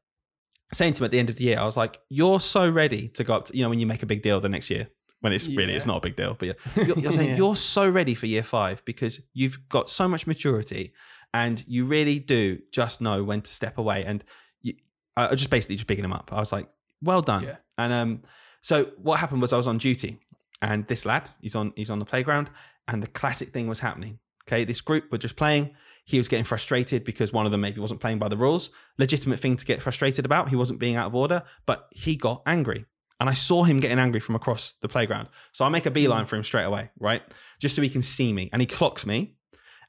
[0.72, 3.08] saying to him at the end of the year, I was like, you're so ready
[3.10, 4.88] to go up to, you know, when you make a big deal the next year,
[5.20, 7.36] when it's really, it's not a big deal, but yeah, you're, you're saying Yeah.
[7.36, 10.92] you're so ready for year five because you've got so much maturity
[11.32, 14.04] and you really do just know when to step away.
[14.04, 14.24] And
[14.62, 14.74] you,
[15.16, 16.30] I I just basically just picking him up.
[16.32, 16.68] I was like,
[17.02, 17.44] well done.
[17.44, 17.56] Yeah.
[17.76, 18.22] And um,
[18.62, 20.18] So what happened was I was on duty,
[20.60, 22.50] and this lad, he's on he's on the playground,
[22.86, 24.18] and the classic thing was happening.
[24.46, 25.74] Okay, this group were just playing.
[26.04, 28.70] He was getting frustrated because one of them maybe wasn't playing by the rules.
[28.96, 30.48] Legitimate thing to get frustrated about.
[30.48, 32.86] He wasn't being out of order, but he got angry.
[33.20, 35.28] And I saw him getting angry from across the playground.
[35.52, 37.22] So I make a beeline for him straight away, right?
[37.58, 38.48] Just so he can see me.
[38.52, 39.34] And he clocks me.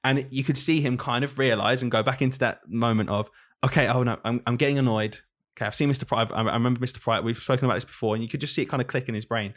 [0.04, 3.30] And you could see him kind of realize and go back into that moment of,
[3.66, 5.20] okay, oh no, I'm, I'm getting annoyed.
[5.58, 6.08] Okay, I've seen Mr.
[6.08, 6.32] Pride.
[6.32, 7.02] I remember Mr.
[7.02, 7.24] Pride.
[7.24, 9.16] We've spoken about this before, and you could just see it kind of click in
[9.16, 9.54] his brain.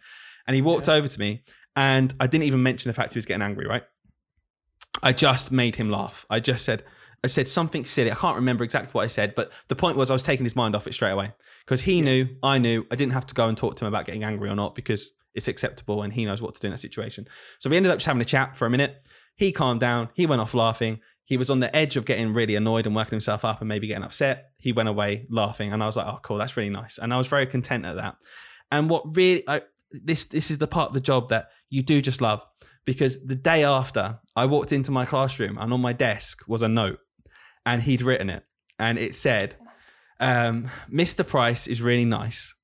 [0.47, 0.95] And he walked Yeah.
[0.95, 1.45] over to me,
[1.77, 3.85] and I didn't even mention the fact he was getting angry, right?
[5.03, 6.27] I just made him laugh.
[6.29, 6.83] I just said,
[7.25, 8.11] I said something silly.
[8.11, 10.57] I can't remember exactly what I said, but the point was I was taking his
[10.57, 11.33] mind off it straight away
[11.65, 14.07] because he knew, I knew, I didn't have to go and talk to him about
[14.07, 16.79] getting angry or not because it's acceptable and he knows what to do in that
[16.79, 17.29] situation.
[17.61, 19.07] So we ended up just having a chat for a minute.
[19.37, 20.11] He calmed down.
[20.15, 21.01] He went off laughing.
[21.25, 23.87] He was on the edge of getting really annoyed and working himself up and maybe
[23.87, 24.51] getting upset.
[24.59, 27.19] He went away laughing, and I was like, "Oh, cool, that's really nice." And I
[27.19, 28.17] was very content at that.
[28.71, 32.03] And what really, I, this this is the part of the job that you do
[32.03, 32.47] just love
[32.85, 36.69] because the day after I walked into my classroom and on my desk was a
[36.69, 36.99] note,
[37.65, 38.45] and he'd written it,
[38.79, 39.57] and it said,
[40.21, 41.27] um, "Mr.
[41.27, 42.55] Price is really nice.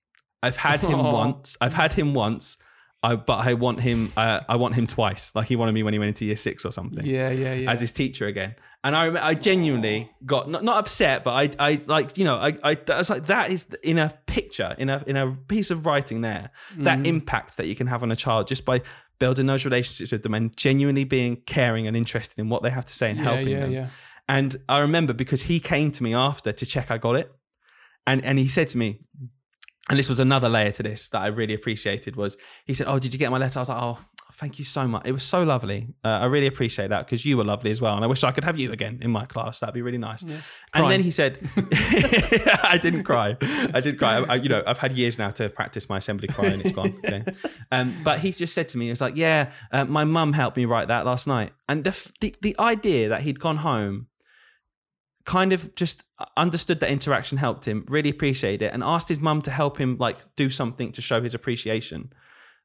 [0.43, 1.13] I've had him Aw.
[1.13, 1.57] once.
[1.61, 2.57] I've had him once."
[3.03, 4.13] I, but I want him.
[4.17, 5.33] Uh, I want him twice.
[5.35, 7.71] Like he wanted me when he went into year six or something Yeah, yeah, yeah.
[7.71, 8.57] as his teacher again.
[8.85, 12.55] And I, I genuinely got not, not upset, but I, I like, you know, I,
[12.63, 15.85] I, I was like, that is in a picture, in a, in a piece of
[15.87, 17.07] writing there, that Mhm.
[17.07, 18.83] impact that you can have on a child just by
[19.19, 22.87] building those relationships with them and genuinely being caring and interested in what they have
[22.87, 23.73] to say and yeah, helping yeah, them.
[23.73, 23.89] yeah.
[24.29, 27.33] And I remember because he came to me after to check I got it,
[28.07, 29.01] and and he said to me,
[29.89, 32.37] and this was another layer to this that I really appreciated was
[32.67, 33.99] he said, "Oh, did you get my letter?" I was like, "Oh,
[34.35, 35.03] thank you so much.
[35.07, 35.89] It was so lovely.
[36.05, 38.31] Uh, I really appreciate that because you were lovely as well, and I wish I
[38.31, 39.61] could have you again in my class.
[39.61, 40.41] That'd be really nice." Yeah.
[40.75, 41.39] And then he said,
[42.63, 43.37] "I didn't cry.
[43.41, 44.19] I did cry.
[44.19, 46.73] I, I- you know, I've had years now to practice my assembly cry, and it's
[46.73, 47.25] gone." Okay.
[47.73, 50.57] Um, but he just said to me, "He was like, yeah, uh, my mum helped
[50.57, 54.08] me write that last night," and the, f- the the idea that he'd gone home
[55.37, 56.05] kind of just
[56.39, 59.91] understood that interaction helped him, really appreciated it, and asked his mum to help him
[59.99, 62.11] like do something to show his appreciation.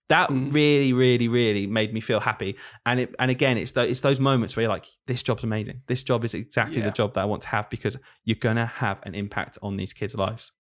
[0.09, 0.53] That Mm.
[0.53, 2.55] really, really, really made me feel happy.
[2.85, 5.81] And it, and again, it's the, it's those moments where you're like, this job's amazing.
[5.87, 6.85] This job is exactly Yeah.
[6.85, 9.91] the job that I want to have because you're gonna have an impact on these
[9.93, 10.51] kids' lives.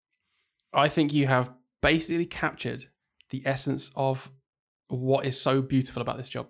[0.73, 1.51] I think you have
[1.81, 2.81] basically captured
[3.29, 4.29] the essence of
[4.87, 6.47] what is so beautiful about this job,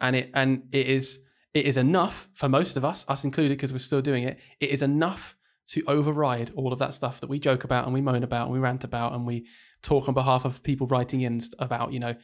[0.00, 1.20] and it and it is
[1.54, 4.38] it is enough for most of us, us included, because we're still doing it.
[4.60, 5.36] It is enough
[5.68, 8.52] to override all of that stuff that we joke about and we moan about and
[8.52, 9.46] we rant about and we
[9.82, 11.92] talk on behalf of people writing in about.
[11.92, 12.14] You know,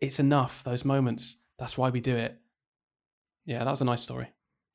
[0.00, 1.36] it's enough those moments.
[1.58, 2.38] That's why we do it.
[3.44, 4.28] Yeah, that was a nice story.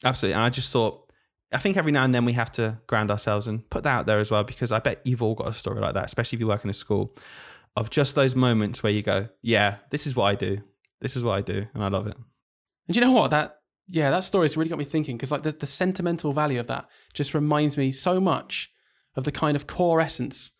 [0.03, 0.33] Absolutely.
[0.33, 1.11] And I just thought,
[1.51, 4.05] I think every now and then we have to ground ourselves and put that out
[4.05, 6.39] there as well, because I bet you've all got a story like that, especially if
[6.41, 7.15] you work in a school,
[7.77, 10.61] of just those moments where you go, yeah, this is what I do.
[10.99, 11.65] This is what I do.
[11.73, 12.17] And I love it.
[12.87, 13.31] And you know what?
[13.31, 16.67] That yeah, that story's really got me thinking because like the, the sentimental value of
[16.67, 18.69] that just reminds me so much
[19.15, 20.51] of the kind of core essence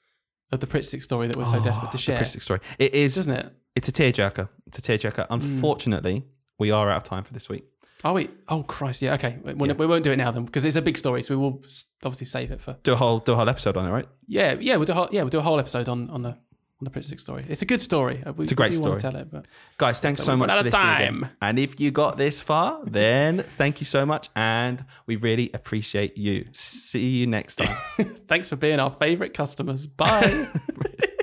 [0.51, 2.41] of the Pritt Stick story that we're so Oh, desperate to the share, Pritt Stick
[2.41, 2.59] story.
[2.79, 3.53] It is, doesn't it?
[3.75, 4.49] it's a tearjerker.
[4.65, 5.27] It's a tearjerker.
[5.27, 5.33] Hmm.
[5.33, 6.25] Unfortunately,
[6.57, 7.65] we are out of time for this week.
[8.03, 9.73] Oh wait, oh Christ, yeah, okay, we, we- Yeah.
[9.73, 11.63] we won't do it now then because it's a big story, so we will
[12.03, 14.07] obviously save it for Do a whole, do a whole episode on it, right?
[14.27, 16.37] yeah, yeah, we'll do a whole, yeah, we'll do a whole episode on on the
[16.79, 17.43] on the Pritt Stick story.
[17.49, 18.23] It's a good story.
[18.23, 19.13] Uh, We, It's a great we do want to story.
[19.13, 19.47] tell it, but
[19.77, 20.81] Guys, thanks So so much for listening.
[20.95, 21.29] again.
[21.41, 24.29] And if you got this far, then thank you so much.
[24.35, 26.45] And we really appreciate you.
[26.53, 27.75] See you next time.
[28.27, 29.85] thanks for being our favorite customers.
[29.87, 30.47] Bye.